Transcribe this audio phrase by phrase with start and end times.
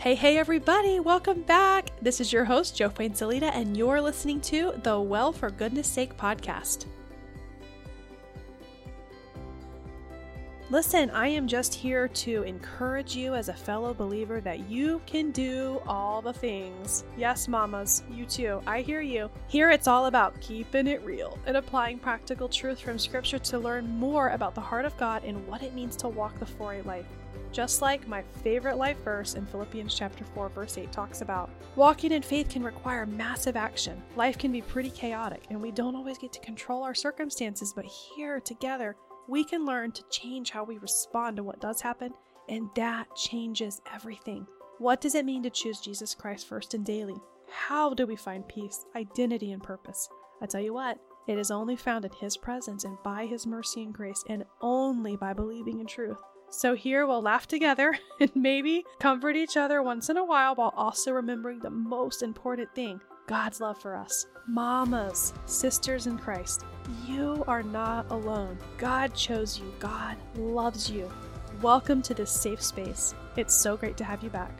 [0.00, 1.90] Hey, hey, everybody, welcome back.
[2.00, 6.16] This is your host, Jo Fuenzalida, and you're listening to the Well for Goodness Sake
[6.16, 6.86] podcast.
[10.70, 15.32] Listen, I am just here to encourage you as a fellow believer that you can
[15.32, 17.04] do all the things.
[17.18, 18.62] Yes, mamas, you too.
[18.66, 19.28] I hear you.
[19.48, 23.86] Here it's all about keeping it real and applying practical truth from Scripture to learn
[23.98, 26.86] more about the heart of God and what it means to walk the 4 8
[26.86, 27.19] life.
[27.52, 32.12] Just like my favorite life verse in Philippians chapter 4 verse 8 talks about, walking
[32.12, 34.00] in faith can require massive action.
[34.14, 37.84] Life can be pretty chaotic and we don't always get to control our circumstances, but
[37.84, 38.96] here together
[39.30, 42.12] we can learn to change how we respond to what does happen,
[42.48, 44.44] and that changes everything.
[44.78, 47.16] What does it mean to choose Jesus Christ first and daily?
[47.48, 50.08] How do we find peace, identity, and purpose?
[50.42, 50.98] I tell you what,
[51.28, 55.16] it is only found in His presence and by His mercy and grace, and only
[55.16, 56.18] by believing in truth.
[56.50, 60.74] So here we'll laugh together and maybe comfort each other once in a while while
[60.76, 64.26] also remembering the most important thing God's love for us.
[64.48, 66.64] Mamas, sisters in Christ,
[67.06, 68.58] you are not alone.
[68.78, 71.08] God chose you, God loves you.
[71.62, 73.14] Welcome to this safe space.
[73.36, 74.58] It's so great to have you back.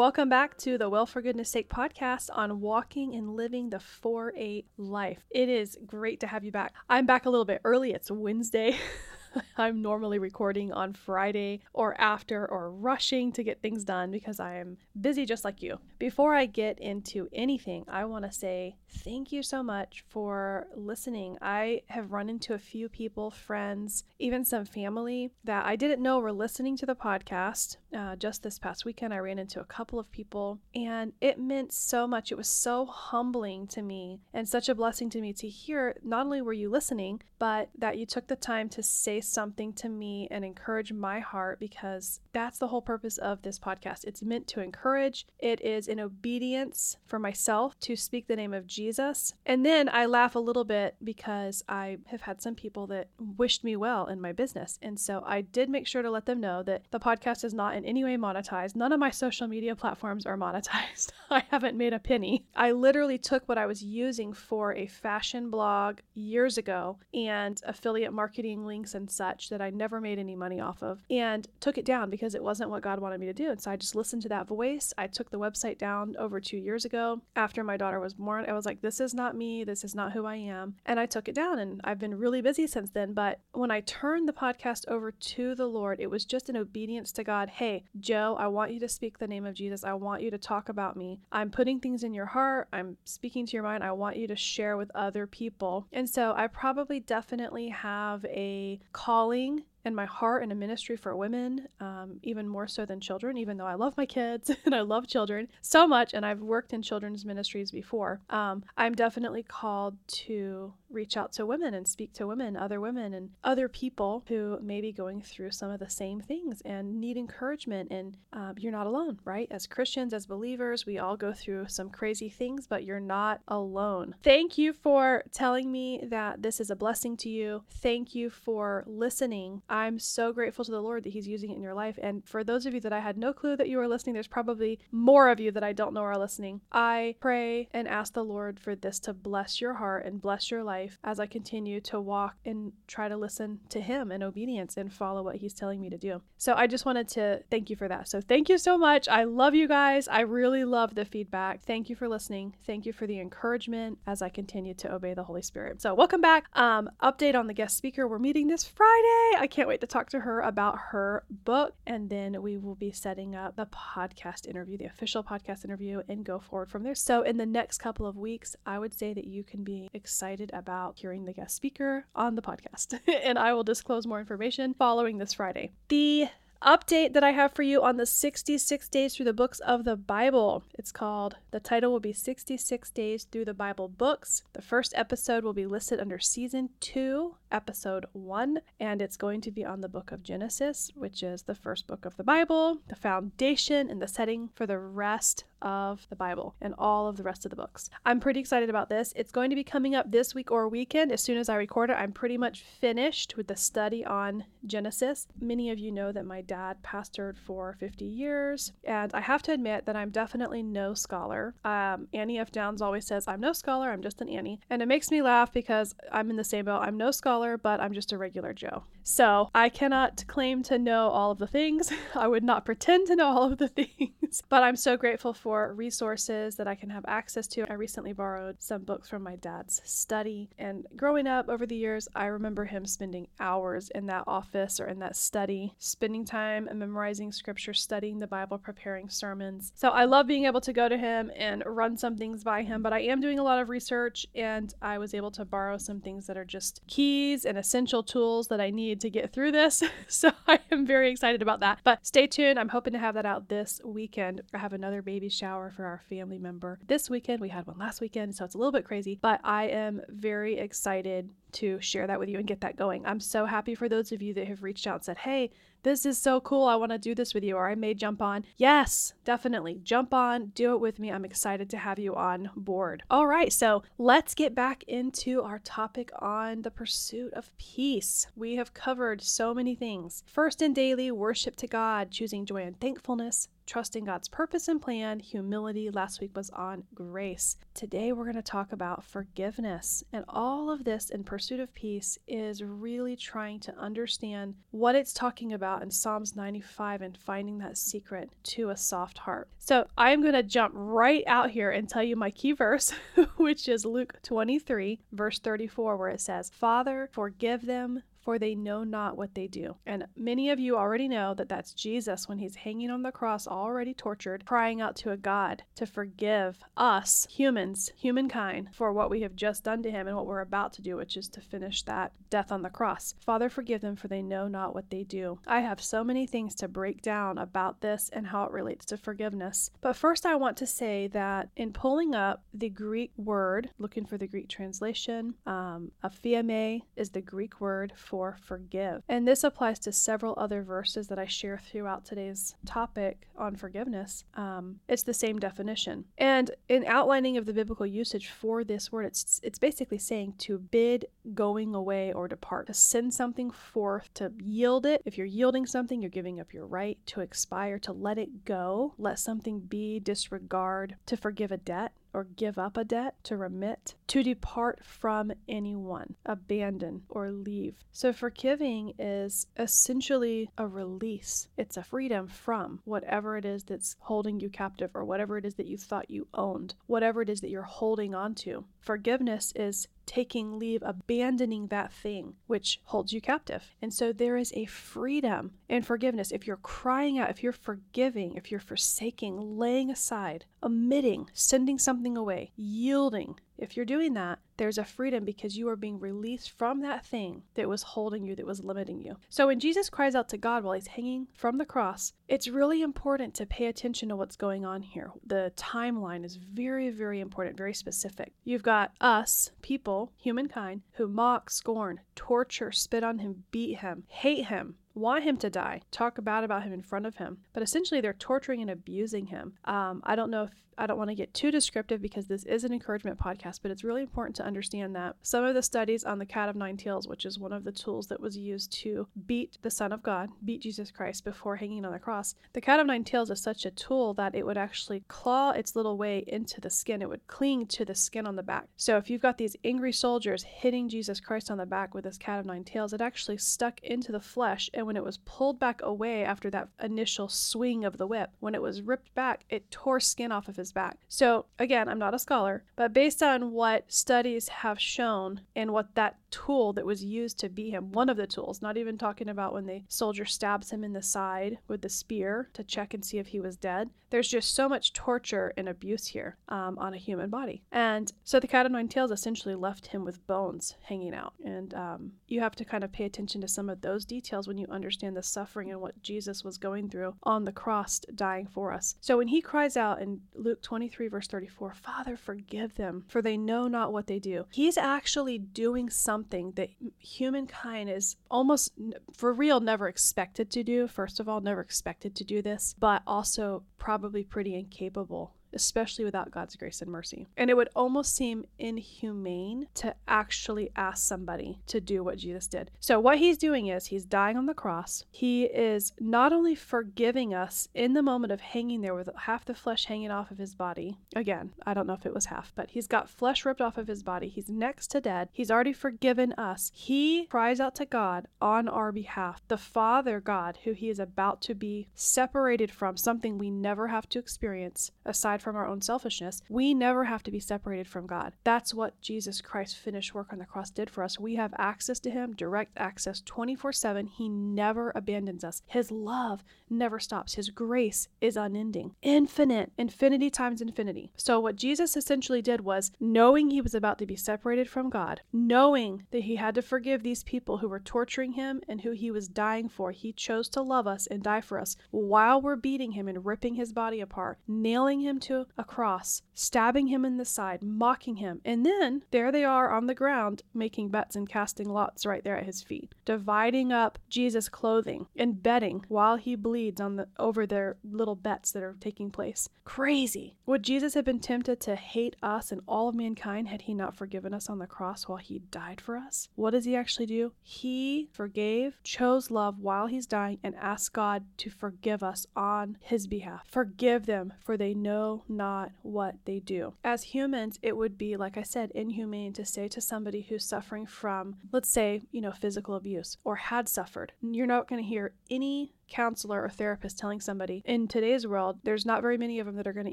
[0.00, 4.32] Welcome back to the Well for Goodness Sake podcast on walking and living the 4
[4.34, 5.18] 8 life.
[5.30, 6.72] It is great to have you back.
[6.88, 7.92] I'm back a little bit early.
[7.92, 8.78] It's Wednesday.
[9.56, 14.56] I'm normally recording on Friday or after or rushing to get things done because I
[14.56, 15.78] am busy just like you.
[15.98, 21.38] Before I get into anything, I want to say thank you so much for listening.
[21.40, 26.18] I have run into a few people, friends, even some family that I didn't know
[26.18, 27.76] were listening to the podcast.
[27.96, 31.72] Uh, just this past weekend, I ran into a couple of people and it meant
[31.72, 32.32] so much.
[32.32, 36.26] It was so humbling to me and such a blessing to me to hear not
[36.26, 40.28] only were you listening, but that you took the time to say something to me
[40.30, 44.04] and encourage my heart because that's the whole purpose of this podcast.
[44.04, 48.66] It's meant to encourage, it is in obedience for myself to speak the name of
[48.66, 49.34] Jesus.
[49.46, 53.64] And then I laugh a little bit because I have had some people that wished
[53.64, 54.78] me well in my business.
[54.82, 57.74] And so I did make sure to let them know that the podcast is not
[57.74, 58.76] in any way monetized.
[58.76, 61.10] None of my social media platforms are monetized.
[61.30, 62.44] I haven't made a penny.
[62.54, 68.12] I literally took what I was using for a fashion blog years ago and affiliate
[68.12, 71.84] marketing links and such that I never made any money off of and took it
[71.84, 73.50] down because it wasn't what God wanted me to do.
[73.50, 74.92] And so I just listened to that voice.
[74.96, 78.44] I took the website down over two years ago after my daughter was born.
[78.48, 79.64] I was like, this is not me.
[79.64, 80.76] This is not who I am.
[80.86, 83.12] And I took it down and I've been really busy since then.
[83.12, 87.12] But when I turned the podcast over to the Lord, it was just an obedience
[87.12, 87.48] to God.
[87.48, 89.84] Hey, Jo, I want you to speak the name of Jesus.
[89.84, 91.20] I want you to talk about me.
[91.32, 92.68] I'm putting things in your heart.
[92.72, 93.84] I'm speaking to your mind.
[93.84, 95.86] I want you to share with other people.
[95.92, 101.16] And so I probably definitely have a calling in my heart and a ministry for
[101.16, 104.82] women, um, even more so than children, even though I love my kids and I
[104.82, 108.20] love children so much, and I've worked in children's ministries before.
[108.28, 109.96] Um, I'm definitely called
[110.26, 114.58] to reach out to women and speak to women, other women, and other people who
[114.60, 117.90] may be going through some of the same things and need encouragement.
[117.90, 119.48] And um, you're not alone, right?
[119.50, 124.14] As Christians, as believers, we all go through some crazy things, but you're not alone.
[124.22, 127.64] Thank you for telling me that this is a blessing to you.
[127.70, 129.62] Thank you for listening.
[129.68, 131.98] I'm so grateful to the Lord that He's using it in your life.
[132.02, 134.26] And for those of you that I had no clue that you were listening, there's
[134.26, 136.60] probably more of you that I don't know are listening.
[136.72, 140.64] I pray and ask the Lord for this to bless your heart and bless your
[140.64, 144.76] life life as I continue to walk and try to listen to Him in obedience
[144.76, 146.22] and follow what He's telling me to do.
[146.38, 148.08] So I just wanted to thank you for that.
[148.08, 149.08] So thank you so much.
[149.08, 150.08] I love you guys.
[150.08, 151.62] I really love the feedback.
[151.62, 152.54] Thank you for listening.
[152.66, 155.82] Thank you for the encouragement as I continue to obey the Holy Spirit.
[155.82, 156.46] So welcome back.
[156.54, 158.08] Um, update on the guest speaker.
[158.08, 159.36] We're meeting this Friday.
[159.38, 161.74] I can't wait to talk to her about her book.
[161.86, 166.24] And then we will be setting up the podcast interview, the official podcast interview, and
[166.24, 166.94] go forward from there.
[166.94, 170.50] So in the next couple of weeks, I would say that you can be excited
[170.54, 174.72] about about hearing the guest speaker on the podcast, and I will disclose more information
[174.72, 175.72] following this Friday.
[175.88, 176.28] The
[176.62, 179.96] update that I have for you on the 66 days through the books of the
[179.96, 180.62] Bible.
[180.78, 184.44] It's called, the title will be 66 Days Through the Bible Books.
[184.52, 189.50] The first episode will be listed under season two, episode one, and it's going to
[189.50, 192.94] be on the book of Genesis, which is the first book of the Bible, the
[192.94, 197.44] foundation and the setting for the rest of the Bible and all of the rest
[197.44, 197.90] of the books.
[198.04, 199.12] I'm pretty excited about this.
[199.16, 201.12] It's going to be coming up this week or weekend.
[201.12, 205.26] As soon as I record it, I'm pretty much finished with the study on Genesis.
[205.40, 209.52] Many of you know that my dad pastored for 50 years, and I have to
[209.52, 211.54] admit that I'm definitely no scholar.
[211.64, 212.50] Um, Annie F.
[212.52, 214.60] Downs always says, I'm no scholar, I'm just an Annie.
[214.70, 216.80] And it makes me laugh because I'm in the same boat.
[216.82, 218.84] I'm no scholar, but I'm just a regular Joe.
[219.02, 221.92] So I cannot claim to know all of the things.
[222.14, 225.49] I would not pretend to know all of the things, but I'm so grateful for
[225.50, 227.70] resources that I can have access to.
[227.70, 232.08] I recently borrowed some books from my dad's study, and growing up over the years,
[232.14, 237.32] I remember him spending hours in that office or in that study, spending time memorizing
[237.32, 239.72] scripture, studying the Bible, preparing sermons.
[239.74, 242.82] So I love being able to go to him and run some things by him,
[242.82, 246.00] but I am doing a lot of research, and I was able to borrow some
[246.00, 249.82] things that are just keys and essential tools that I need to get through this.
[250.08, 251.80] so I am very excited about that.
[251.84, 252.58] But stay tuned.
[252.58, 254.42] I'm hoping to have that out this weekend.
[254.54, 257.40] I have another baby shower for our family member this weekend.
[257.40, 260.58] We had one last weekend, so it's a little bit crazy, but I am very
[260.58, 263.06] excited to share that with you and get that going.
[263.06, 265.50] I'm so happy for those of you that have reached out and said, Hey,
[265.82, 266.66] this is so cool.
[266.66, 268.44] I want to do this with you, or I may jump on.
[268.58, 269.80] Yes, definitely.
[269.82, 271.10] Jump on, do it with me.
[271.10, 273.02] I'm excited to have you on board.
[273.10, 278.26] All right, so let's get back into our topic on the pursuit of peace.
[278.36, 280.22] We have covered so many things.
[280.26, 285.20] First and daily, worship to God, choosing joy and thankfulness, trusting God's purpose and plan,
[285.20, 285.90] humility.
[285.90, 287.56] Last week was on grace.
[287.74, 290.02] Today we're going to talk about forgiveness.
[290.12, 295.12] And all of this in pursuit of peace is really trying to understand what it's
[295.12, 299.48] talking about in Psalms 95 and finding that secret to a soft heart.
[299.58, 302.92] So I'm going to jump right out here and tell you my key verse,
[303.36, 308.84] which is Luke 23, verse 34, where it says, Father, forgive them for they know
[308.84, 309.74] not what they do.
[309.84, 313.48] And many of you already know that that's Jesus when he's hanging on the cross,
[313.48, 319.22] already tortured, crying out to a God to forgive us, humans, humankind, for what we
[319.22, 321.82] have just done to him and what we're about to do, which is to finish
[321.82, 323.16] that death on the cross.
[323.18, 325.40] Father, forgive them, for they know not what they do.
[325.48, 328.96] I have so many things to break down about this and how it relates to
[328.96, 329.72] forgiveness.
[329.80, 334.18] But first, I want to say that in pulling up the Greek word, looking for
[334.18, 339.02] the Greek translation, um, aphiemi is the Greek word for forgive.
[339.08, 344.24] And this applies to several other verses that I share throughout today's topic on forgiveness.
[344.34, 346.04] Um, it's the same definition.
[346.18, 350.58] And in outlining of the biblical usage for this word, it's it's basically saying to
[350.58, 355.02] bid going away or depart, to send something forth, to yield it.
[355.04, 358.94] If you're yielding something, you're giving up your right to expire, to let it go,
[358.98, 363.94] let something be, disregard, to forgive a debt or give up a debt, to remit,
[364.08, 367.74] to depart from anyone, abandon, or leave.
[367.92, 371.48] So, forgiving is essentially a release.
[371.56, 375.54] It's a freedom from whatever it is that's holding you captive or whatever it is
[375.54, 378.64] that you thought you owned, whatever it is that you're holding on to.
[378.80, 383.76] Forgiveness is taking leave, abandoning that thing which holds you captive.
[383.80, 386.32] And so there is a freedom in forgiveness.
[386.32, 392.16] If you're crying out, if you're forgiving, if you're forsaking, laying aside, omitting, sending something
[392.16, 396.80] away, yielding, if you're doing that, there's a freedom because you are being released from
[396.80, 399.16] that thing that was holding you, that was limiting you.
[399.28, 402.82] So when Jesus cries out to God while he's hanging from the cross, it's really
[402.82, 405.12] important to pay attention to what's going on here.
[405.26, 408.32] The timeline is very, very important, very specific.
[408.44, 414.46] You've got us, people, humankind, who mock, scorn, torture, spit on him, beat him, hate
[414.46, 418.00] him, want him to die, talk bad about him in front of him, but essentially
[418.00, 419.54] they're torturing and abusing him.
[419.64, 422.64] Um, I don't know if I don't want to get too descriptive because this is
[422.64, 426.18] an encouragement podcast, but it's really important to understand that some of the studies on
[426.18, 429.06] the cat of nine tails, which is one of the tools that was used to
[429.26, 432.80] beat the Son of God, beat Jesus Christ before hanging on the cross, the cat
[432.80, 436.24] of nine tails is such a tool that it would actually claw its little way
[436.26, 437.02] into the skin.
[437.02, 438.68] It would cling to the skin on the back.
[438.78, 442.16] So if you've got these angry soldiers hitting Jesus Christ on the back with this
[442.16, 444.70] cat of nine tails, it actually stuck into the flesh.
[444.80, 448.54] And when it was pulled back away after that initial swing of the whip, when
[448.54, 450.96] it was ripped back, it tore skin off of his back.
[451.06, 455.94] So, again, I'm not a scholar, but based on what studies have shown and what
[455.96, 459.28] that tool that was used to beat him, one of the tools, not even talking
[459.28, 463.04] about when the soldier stabs him in the side with the spear to check and
[463.04, 463.90] see if he was dead.
[464.10, 467.62] There's just so much torture and abuse here um, on a human body.
[467.70, 471.34] And so the cat o' nine tails essentially left him with bones hanging out.
[471.44, 474.58] And um, you have to kind of pay attention to some of those details when
[474.58, 478.72] you understand the suffering and what Jesus was going through on the cross, dying for
[478.72, 478.96] us.
[479.00, 483.36] So when he cries out in Luke 23, verse 34, Father, forgive them, for they
[483.36, 486.19] know not what they do, he's actually doing something
[486.56, 488.72] that humankind is almost
[489.12, 490.86] for real never expected to do.
[490.86, 496.30] First of all, never expected to do this, but also probably pretty incapable especially without
[496.30, 497.28] God's grace and mercy.
[497.36, 502.70] And it would almost seem inhumane to actually ask somebody to do what Jesus did.
[502.80, 505.04] So, what he's doing is he's dying on the cross.
[505.10, 509.54] He is not only forgiving us in the moment of hanging there with half the
[509.54, 510.98] flesh hanging off of his body.
[511.14, 513.88] Again, I don't know if it was half, but he's got flesh ripped off of
[513.88, 514.28] his body.
[514.28, 515.28] He's next to dead.
[515.32, 516.70] He's already forgiven us.
[516.74, 519.42] He cries out to God on our behalf.
[519.48, 524.08] The Father God, who he is about to be separated from, something we never have
[524.10, 528.32] to experience aside from our own selfishness, we never have to be separated from God.
[528.44, 531.18] That's what Jesus Christ's finished work on the cross did for us.
[531.18, 534.06] We have access to Him, direct access 24 7.
[534.06, 535.62] He never abandons us.
[535.66, 537.34] His love never stops.
[537.34, 541.12] His grace is unending, infinite, infinity times infinity.
[541.16, 545.20] So, what Jesus essentially did was knowing he was about to be separated from God,
[545.32, 549.10] knowing that he had to forgive these people who were torturing him and who he
[549.10, 552.92] was dying for, he chose to love us and die for us while we're beating
[552.92, 557.16] him and ripping his body apart, nailing him to to a cross, stabbing him in
[557.16, 558.40] the side, mocking him.
[558.44, 562.36] And then there they are on the ground making bets and casting lots right there
[562.36, 567.46] at his feet, dividing up Jesus' clothing and betting while he bleeds on the over
[567.46, 569.48] their little bets that are taking place.
[569.64, 570.36] Crazy.
[570.46, 573.96] Would Jesus have been tempted to hate us and all of mankind had he not
[573.96, 576.28] forgiven us on the cross while he died for us?
[576.34, 577.32] What does he actually do?
[577.40, 583.06] He forgave, chose love while he's dying, and asked God to forgive us on his
[583.06, 583.46] behalf.
[583.48, 586.74] Forgive them, for they know not what they do.
[586.84, 590.86] As humans, it would be, like I said, inhumane to say to somebody who's suffering
[590.86, 594.12] from, let's say, you know, physical abuse or had suffered.
[594.22, 598.86] You're not going to hear any counselor or therapist telling somebody in today's world, there's
[598.86, 599.92] not very many of them that are going to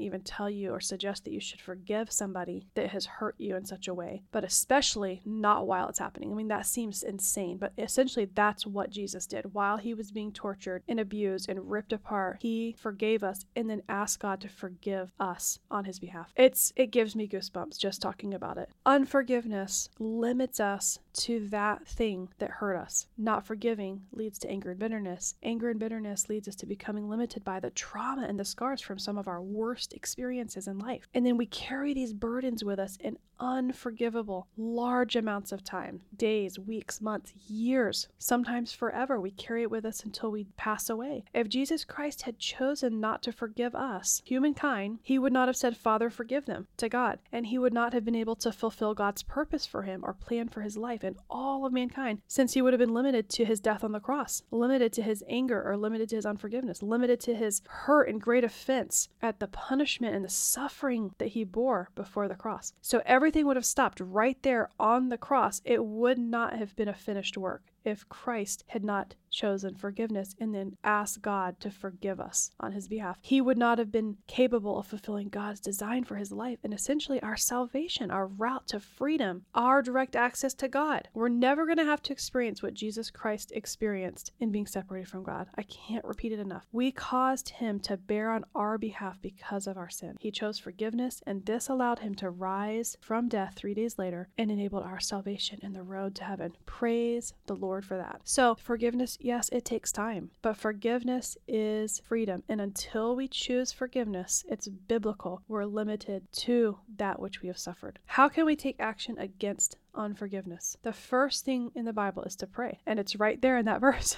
[0.00, 3.64] even tell you or suggest that you should forgive somebody that has hurt you in
[3.64, 6.30] such a way, but especially not while it's happening.
[6.32, 9.52] I mean, that seems insane, but essentially that's what Jesus did.
[9.52, 13.82] While he was being tortured and abused and ripped apart, he forgave us and then
[13.88, 16.32] asked God to forgive us on his behalf.
[16.36, 18.70] It's it gives me goosebumps just talking about it.
[18.86, 23.06] Unforgiveness limits us to that thing that hurt us.
[23.16, 25.34] Not forgiving leads to anger and bitterness.
[25.42, 28.98] Anger and bitterness leads us to becoming limited by the trauma and the scars from
[28.98, 31.08] some of our worst experiences in life.
[31.14, 36.58] And then we carry these burdens with us in unforgivable, large amounts of time days,
[36.58, 39.20] weeks, months, years, sometimes forever.
[39.20, 41.24] We carry it with us until we pass away.
[41.34, 45.76] If Jesus Christ had chosen not to forgive us, humankind, he would not have said,
[45.76, 49.22] Father, forgive them to God, and he would not have been able to fulfill God's
[49.22, 52.72] purpose for him or plan for his life and all of mankind, since he would
[52.72, 56.08] have been limited to his death on the cross, limited to his anger or limited
[56.08, 60.28] to his unforgiveness, limited to his hurt and great offense at the punishment and the
[60.28, 62.72] suffering that he bore before the cross.
[62.80, 65.60] So everything would have stopped right there on the cross.
[65.62, 70.54] It would not have been a finished work if Christ had not chosen forgiveness and
[70.54, 73.18] then asked God to forgive us on his behalf.
[73.20, 77.20] He would not have been capable of fulfilling God's design for his life and essentially
[77.20, 81.08] our salvation, our route to freedom, our direct access to God.
[81.12, 85.24] We're never going to have to experience what Jesus Christ experienced in being separated from
[85.24, 85.48] God.
[85.56, 86.66] I can't repeat it enough.
[86.72, 90.16] We caused him to bear on our behalf because of our sin.
[90.20, 94.50] He chose forgiveness, and this allowed him to rise from death three days later and
[94.50, 96.52] enabled our salvation and the road to heaven.
[96.66, 98.20] Praise the Lord for that.
[98.24, 102.42] So, forgiveness yes, it takes time, but forgiveness is freedom.
[102.48, 105.42] And until we choose forgiveness, it's biblical.
[105.48, 107.98] We're limited to that which we have suffered.
[108.06, 110.76] How can we take action against unforgiveness.
[110.82, 113.80] The first thing in the Bible is to pray, and it's right there in that
[113.82, 114.16] verse.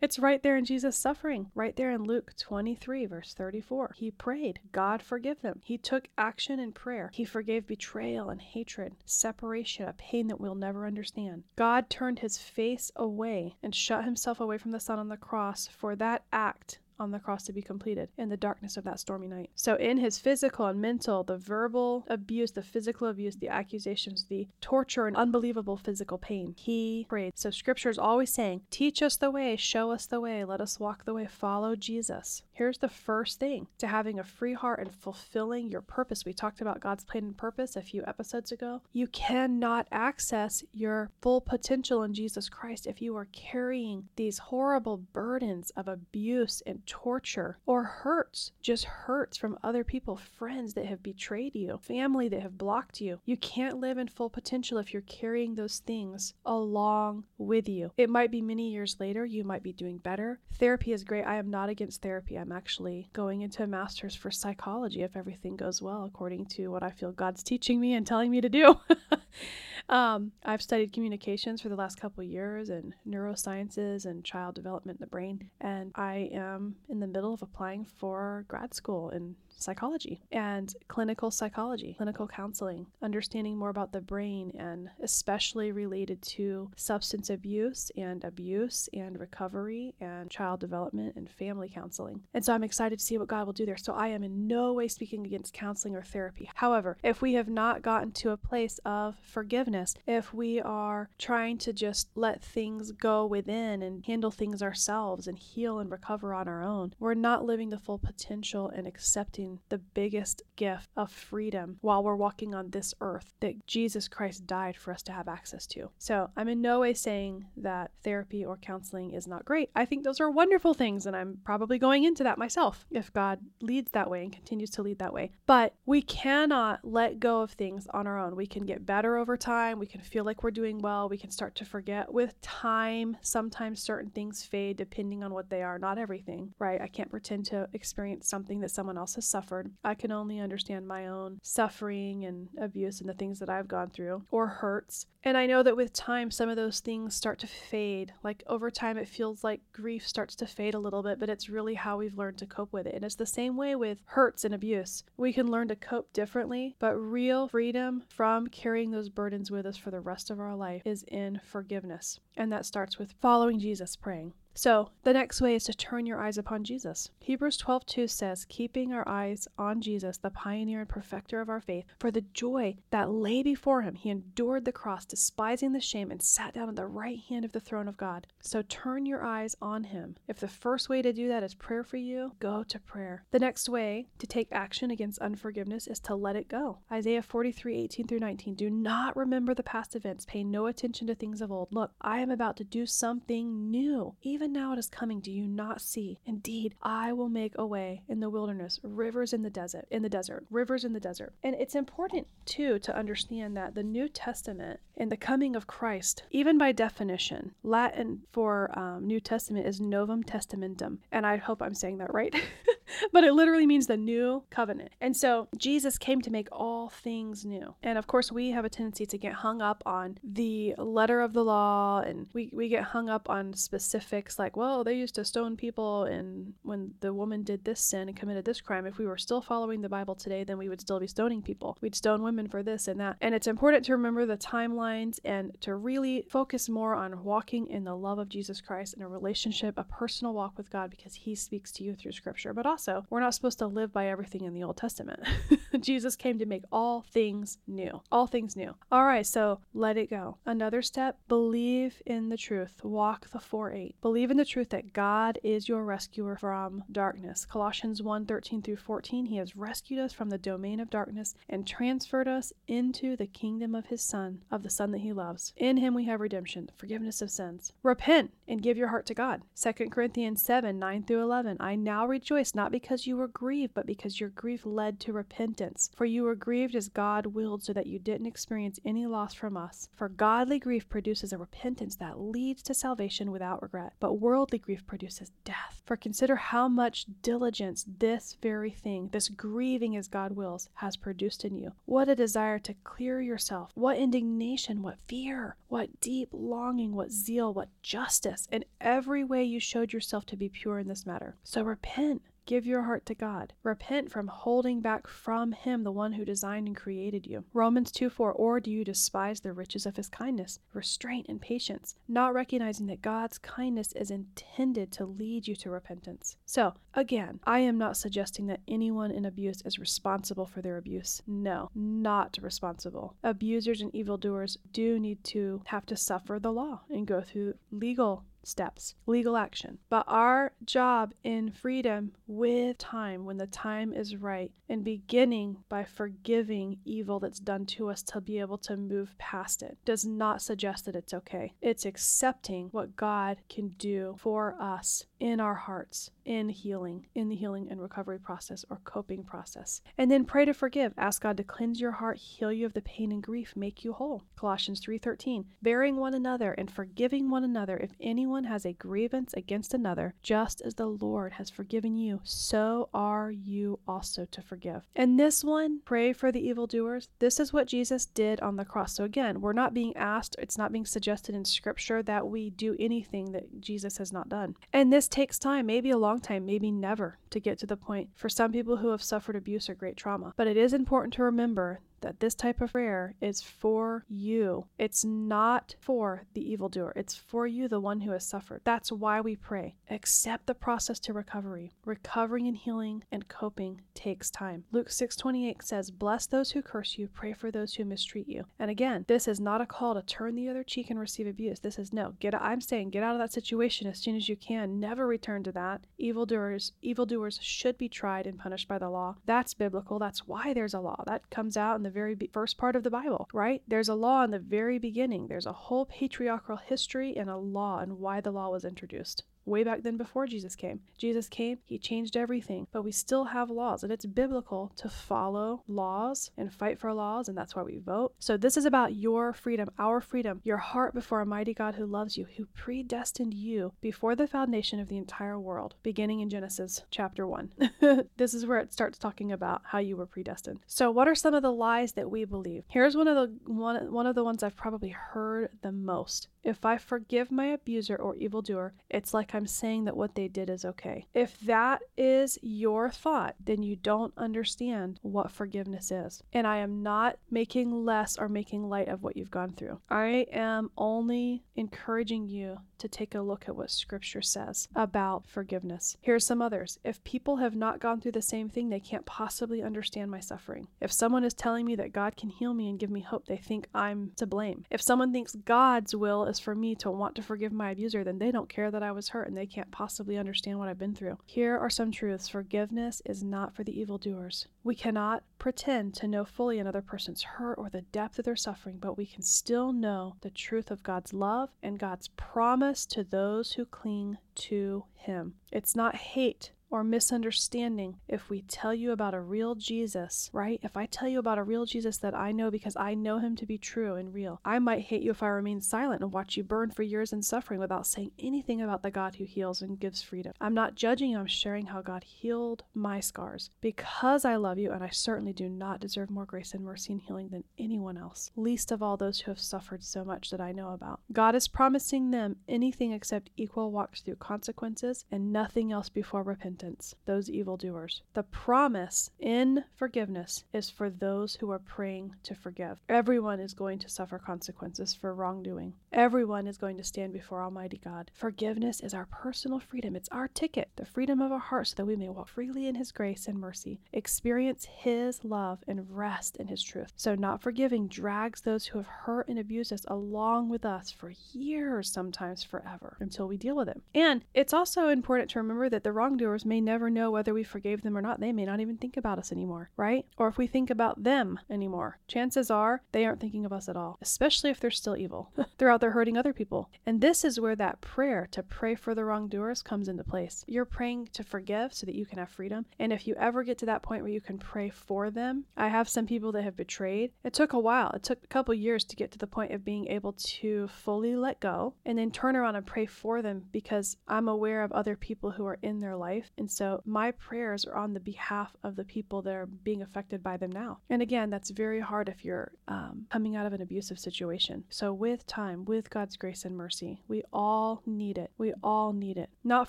[0.00, 3.94] it's right there in Jesus' suffering, right there in Luke 23, verse 34.
[3.96, 5.60] He prayed, God forgive them.
[5.64, 7.10] He took action in prayer.
[7.12, 11.44] He forgave betrayal and hatred, separation, a pain that we'll never understand.
[11.56, 15.66] God turned his face away and shut himself away from the Son on the cross
[15.66, 19.28] for that act on the cross to be completed in the darkness of that stormy
[19.28, 19.50] night.
[19.54, 24.48] So, in his physical and mental, the verbal abuse, the physical abuse, the accusations, the
[24.60, 27.32] torture, and unbelievable physical pain, he prayed.
[27.36, 30.80] So, scripture is always saying, Teach us the way, show us the way, let us
[30.80, 32.42] walk the way, follow Jesus.
[32.52, 36.24] Here's the first thing to having a free heart and fulfilling your purpose.
[36.24, 38.82] We talked about God's plan and purpose a few episodes ago.
[38.92, 44.96] You cannot access your full potential in Jesus Christ if you are carrying these horrible
[44.96, 51.02] burdens of abuse and torture or hurts, just hurts from other people, friends that have
[51.02, 53.20] betrayed you, family that have blocked you.
[53.24, 57.92] You can't live in full potential if you're carrying those things along with you.
[57.96, 60.40] It might be many years later, you might be doing better.
[60.54, 61.24] Therapy is great.
[61.24, 62.36] I am not against therapy.
[62.36, 66.82] I'm actually going into a master's for psychology if everything goes well, according to what
[66.82, 68.80] I feel God's teaching me and telling me to do.
[69.88, 75.04] um, I've studied communications for the last couple years and neurosciences and child development in
[75.04, 80.22] the brain, and I am in the middle of applying for grad school in psychology
[80.30, 87.30] and clinical psychology, clinical counseling, understanding more about the brain and especially related to substance
[87.30, 92.20] abuse and abuse and recovery and child development and family counseling.
[92.34, 93.76] And so I'm excited to see what God will do there.
[93.76, 96.50] So I am in no way speaking against counseling or therapy.
[96.54, 101.58] However, if we have not gotten to a place of forgiveness, if we are trying
[101.58, 106.48] to just let things go within and handle things ourselves and heal and recover on
[106.48, 111.78] our own, we're not living the full potential and accepting the biggest gift of freedom
[111.80, 115.66] while we're walking on this earth that Jesus Christ died for us to have access
[115.68, 115.90] to.
[115.98, 119.70] So I'm in no way saying that therapy or counseling is not great.
[119.74, 123.40] I think those are wonderful things, and I'm probably going into that myself if God
[123.60, 125.30] leads that way and continues to lead that way.
[125.46, 128.36] But we cannot let go of things on our own.
[128.36, 129.78] We can get better over time.
[129.78, 131.08] We can feel like we're doing well.
[131.08, 133.16] We can start to forget with time.
[133.20, 136.80] Sometimes certain things fade depending on what they are, not everything, right?
[136.80, 139.70] I can't pretend to experience something that someone else has suffered.
[139.84, 143.90] I can only understand my own suffering and abuse and the things that I've gone
[143.90, 145.04] through or hurts.
[145.22, 148.14] And I know that with time, some of those things start to fade.
[148.24, 151.50] Like over time, it feels like grief starts to fade a little bit, but it's
[151.50, 152.94] really how we've learned to cope with it.
[152.94, 155.04] And it's the same way with hurts and abuse.
[155.18, 159.76] We can learn to cope differently, but real freedom from carrying those burdens with us
[159.76, 162.20] for the rest of our life is in forgiveness.
[162.38, 164.32] And that starts with following Jesus, praying.
[164.56, 167.10] So, the next way is to turn your eyes upon Jesus.
[167.20, 171.84] Hebrews 12:2 says, "Keeping our eyes on Jesus, the pioneer and perfecter of our faith,
[171.98, 176.22] for the joy that lay before him, he endured the cross, despising the shame, and
[176.22, 179.54] sat down at the right hand of the throne of God." So, turn your eyes
[179.60, 180.16] on him.
[180.26, 183.26] If the first way to do that is prayer for you, go to prayer.
[183.32, 186.78] The next way to take action against unforgiveness is to let it go.
[186.90, 188.54] Isaiah 43:18 through 19.
[188.54, 191.68] Do not remember the past events, pay no attention to things of old.
[191.72, 194.14] Look, I am about to do something new.
[194.22, 196.18] Even now it is coming, do you not see?
[196.24, 200.08] Indeed, I will make a way in the wilderness, rivers in the desert, in the
[200.08, 201.32] desert, rivers in the desert.
[201.42, 206.24] And it's important too to understand that the New Testament and the coming of Christ,
[206.30, 211.74] even by definition, Latin for um, New Testament is Novum Testamentum, and I hope I'm
[211.74, 212.34] saying that right.
[213.12, 214.90] but it literally means the new covenant.
[215.00, 217.74] And so Jesus came to make all things new.
[217.82, 221.32] And of course, we have a tendency to get hung up on the letter of
[221.32, 225.24] the law and we, we get hung up on specifics like, well, they used to
[225.24, 226.04] stone people.
[226.04, 229.40] And when the woman did this sin and committed this crime, if we were still
[229.40, 231.76] following the Bible today, then we would still be stoning people.
[231.80, 233.16] We'd stone women for this and that.
[233.20, 237.84] And it's important to remember the timelines and to really focus more on walking in
[237.84, 241.34] the love of Jesus Christ in a relationship, a personal walk with God because he
[241.34, 242.52] speaks to you through scripture.
[242.52, 242.75] But also,
[243.10, 245.20] we're not supposed to live by everything in the Old Testament.
[245.80, 248.00] Jesus came to make all things new.
[248.10, 248.74] All things new.
[248.90, 250.38] All right, so let it go.
[250.46, 252.84] Another step believe in the truth.
[252.84, 253.94] Walk the 4 8.
[254.00, 257.44] Believe in the truth that God is your rescuer from darkness.
[257.44, 259.26] Colossians 1 13 through 14.
[259.26, 263.74] He has rescued us from the domain of darkness and transferred us into the kingdom
[263.74, 265.52] of his Son, of the Son that he loves.
[265.56, 267.72] In him we have redemption, forgiveness of sins.
[267.82, 269.42] Repent and give your heart to God.
[269.60, 271.56] 2 Corinthians 7 9 through 11.
[271.60, 275.90] I now rejoice not because you were grieved, but because your grief led to repentance.
[275.96, 279.56] For you were grieved as God willed, so that you didn't experience any loss from
[279.56, 279.88] us.
[279.94, 284.86] For godly grief produces a repentance that leads to salvation without regret, but worldly grief
[284.86, 285.82] produces death.
[285.84, 291.44] For consider how much diligence this very thing, this grieving as God wills, has produced
[291.44, 291.72] in you.
[291.84, 297.52] What a desire to clear yourself, what indignation, what fear, what deep longing, what zeal,
[297.52, 298.48] what justice.
[298.50, 301.36] In every way you showed yourself to be pure in this matter.
[301.44, 303.54] So repent Give your heart to God.
[303.64, 307.44] Repent from holding back from Him, the one who designed and created you.
[307.52, 311.96] Romans 2 4 Or do you despise the riches of His kindness, restraint, and patience,
[312.06, 316.36] not recognizing that God's kindness is intended to lead you to repentance?
[316.46, 321.22] So, again, I am not suggesting that anyone in abuse is responsible for their abuse.
[321.26, 323.16] No, not responsible.
[323.24, 328.22] Abusers and evildoers do need to have to suffer the law and go through legal
[328.46, 329.78] steps, legal action.
[329.88, 335.84] But our job in freedom with time, when the time is right, and beginning by
[335.84, 340.42] forgiving evil that's done to us to be able to move past it, does not
[340.42, 341.52] suggest that it's okay.
[341.60, 347.36] It's accepting what God can do for us in our hearts, in healing, in the
[347.36, 349.80] healing and recovery process or coping process.
[349.96, 350.92] And then pray to forgive.
[350.98, 353.92] Ask God to cleanse your heart, heal you of the pain and grief, make you
[353.92, 354.22] whole.
[354.36, 355.46] Colossians 3:13.
[355.62, 360.60] Bearing one another and forgiving one another if anyone has a grievance against another, just
[360.62, 364.86] as the Lord has forgiven you, so are you also to forgive.
[364.94, 367.08] And this one, pray for the evildoers.
[367.18, 368.94] This is what Jesus did on the cross.
[368.94, 372.76] So again, we're not being asked, it's not being suggested in scripture that we do
[372.78, 374.56] anything that Jesus has not done.
[374.72, 378.10] And this takes time, maybe a long time, maybe never, to get to the point
[378.14, 380.32] for some people who have suffered abuse or great trauma.
[380.36, 384.66] But it is important to remember that this type of prayer is for you.
[384.78, 386.92] It's not for the evildoer.
[386.96, 388.60] It's for you, the one who has suffered.
[388.64, 389.76] That's why we pray.
[389.90, 391.72] Accept the process to recovery.
[391.84, 394.64] Recovering and healing and coping takes time.
[394.72, 398.70] Luke 6:28 says, "Bless those who curse you, pray for those who mistreat you." And
[398.70, 401.60] again, this is not a call to turn the other cheek and receive abuse.
[401.60, 404.36] This is no, get I'm saying get out of that situation as soon as you
[404.36, 404.78] can.
[404.78, 405.86] Never return to that.
[405.98, 409.16] Evildoers evildoers should be tried and punished by the law.
[409.24, 409.98] That's biblical.
[409.98, 411.02] That's why there's a law.
[411.06, 413.62] That comes out in the very first part of the Bible, right?
[413.68, 415.28] There's a law in the very beginning.
[415.28, 419.64] There's a whole patriarchal history and a law and why the law was introduced way
[419.64, 420.80] back then before Jesus came.
[420.98, 425.62] Jesus came, he changed everything, but we still have laws, and it's biblical to follow
[425.68, 428.14] laws and fight for laws, and that's why we vote.
[428.18, 431.86] So this is about your freedom, our freedom, your heart before a mighty God who
[431.86, 436.82] loves you, who predestined you before the foundation of the entire world, beginning in Genesis
[436.90, 437.52] chapter 1.
[438.16, 440.60] this is where it starts talking about how you were predestined.
[440.66, 442.64] So what are some of the lies that we believe?
[442.68, 446.28] Here's one of the one one of the ones I've probably heard the most.
[446.42, 450.48] If I forgive my abuser or evildoer, it's like I'm saying that what they did
[450.48, 451.06] is okay.
[451.12, 456.22] If that is your thought, then you don't understand what forgiveness is.
[456.32, 459.80] And I am not making less or making light of what you've gone through.
[459.90, 465.96] I am only encouraging you to take a look at what scripture says about forgiveness.
[466.00, 466.78] Here are some others.
[466.84, 470.68] If people have not gone through the same thing, they can't possibly understand my suffering.
[470.80, 473.36] If someone is telling me that God can heal me and give me hope, they
[473.36, 474.64] think I'm to blame.
[474.70, 478.18] If someone thinks God's will is for me to want to forgive my abuser, then
[478.18, 480.94] they don't care that I was hurt and they can't possibly understand what I've been
[480.94, 481.18] through.
[481.24, 484.46] Here are some truths forgiveness is not for the evildoers.
[484.64, 488.78] We cannot pretend to know fully another person's hurt or the depth of their suffering,
[488.80, 493.52] but we can still know the truth of God's love and God's promise to those
[493.52, 495.34] who cling to Him.
[495.52, 500.60] It's not hate or misunderstanding if we tell you about a real Jesus, right?
[500.62, 503.36] If I tell you about a real Jesus that I know because I know him
[503.36, 506.36] to be true and real, I might hate you if I remain silent and watch
[506.36, 509.78] you burn for years in suffering without saying anything about the God who heals and
[509.78, 510.32] gives freedom.
[510.40, 514.72] I'm not judging you, I'm sharing how God healed my scars because I love you
[514.72, 518.30] and I certainly do not deserve more grace and mercy and healing than anyone else,
[518.36, 521.00] least of all those who have suffered so much that I know about.
[521.12, 526.22] God is promising them anything except equal walks through consequences and nothing else before
[526.56, 528.02] repentance, those evildoers.
[528.14, 532.80] The promise in forgiveness is for those who are praying to forgive.
[532.88, 535.74] Everyone is going to suffer consequences for wrongdoing.
[535.92, 538.10] Everyone is going to stand before Almighty God.
[538.14, 539.94] Forgiveness is our personal freedom.
[539.96, 542.74] It's our ticket, the freedom of our hearts, so that we may walk freely in
[542.74, 546.92] His grace and mercy, experience His love, and rest in His truth.
[546.96, 551.12] So, not forgiving drags those who have hurt and abused us along with us for
[551.32, 553.82] years, sometimes forever, until we deal with it.
[553.94, 557.82] And it's also important to remember that the wrongdoers may never know whether we forgave
[557.82, 558.20] them or not.
[558.20, 560.06] They may not even think about us anymore, right?
[560.16, 561.98] Or if we think about them anymore.
[562.08, 565.32] Chances are they aren't thinking of us at all, especially if they're still evil.
[565.58, 566.70] they're out there hurting other people.
[566.84, 570.44] And this is where that prayer to pray for the wrongdoers comes into place.
[570.46, 572.66] You're praying to forgive so that you can have freedom.
[572.78, 575.68] And if you ever get to that point where you can pray for them, I
[575.68, 577.12] have some people that have betrayed.
[577.24, 579.64] It took a while, it took a couple years to get to the point of
[579.64, 583.96] being able to fully let go and then turn around and pray for them because
[584.06, 587.76] I'm aware of other people who are in their life And so my prayers are
[587.76, 590.78] on the behalf of the people that are being affected by them now.
[590.90, 594.64] And again, that's very hard if you're um, coming out of an abusive situation.
[594.68, 598.30] So with time, with God's grace and mercy, we all need it.
[598.38, 599.30] We all need it.
[599.44, 599.68] Not